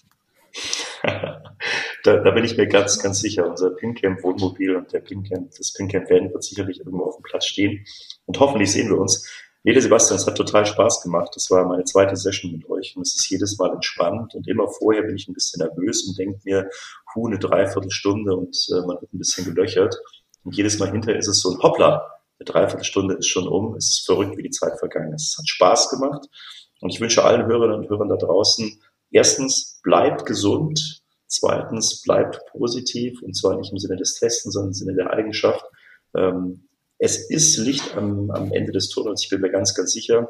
[1.04, 3.50] Da, da bin ich mir ganz, ganz sicher.
[3.50, 7.46] Unser Pincamp Wohnmobil und der Pincamp, das Pincamp Van wird sicherlich irgendwo auf dem Platz
[7.46, 7.86] stehen.
[8.26, 9.28] Und hoffentlich sehen wir uns.
[9.66, 11.32] Nele Sebastian, es hat total Spaß gemacht.
[11.36, 14.36] Das war meine zweite Session mit euch und es ist jedes Mal entspannt.
[14.36, 16.70] Und immer vorher bin ich ein bisschen nervös und denke mir,
[17.16, 19.96] hu, eine Dreiviertelstunde und äh, man wird ein bisschen gelöchert.
[20.44, 22.06] Und jedes Mal hinterher ist es so ein Hoppla,
[22.40, 23.76] eine Dreiviertelstunde ist schon um.
[23.76, 25.32] Es ist verrückt, wie die Zeit vergangen ist.
[25.32, 26.28] Es hat Spaß gemacht.
[26.82, 28.82] Und ich wünsche allen Hörerinnen und Hörern da draußen,
[29.14, 31.02] erstens, bleibt gesund.
[31.28, 33.22] Zweitens, bleibt positiv.
[33.22, 35.64] Und zwar nicht im Sinne des Testens, sondern im Sinne der Eigenschaft.
[36.16, 36.68] Ähm,
[37.00, 39.24] es ist Licht am, am Ende des Tunnels.
[39.24, 40.30] Ich bin mir ganz, ganz sicher.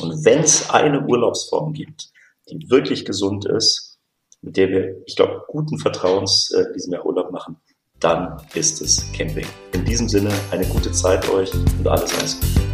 [0.00, 2.10] Und wenn es eine Urlaubsform gibt,
[2.50, 3.98] die wirklich gesund ist,
[4.40, 7.56] mit der wir, ich glaube, guten Vertrauens äh, diesem Jahr Urlaub machen,
[8.00, 9.46] dann ist es Camping.
[9.72, 12.67] In diesem Sinne eine gute Zeit euch und alles alles Gute.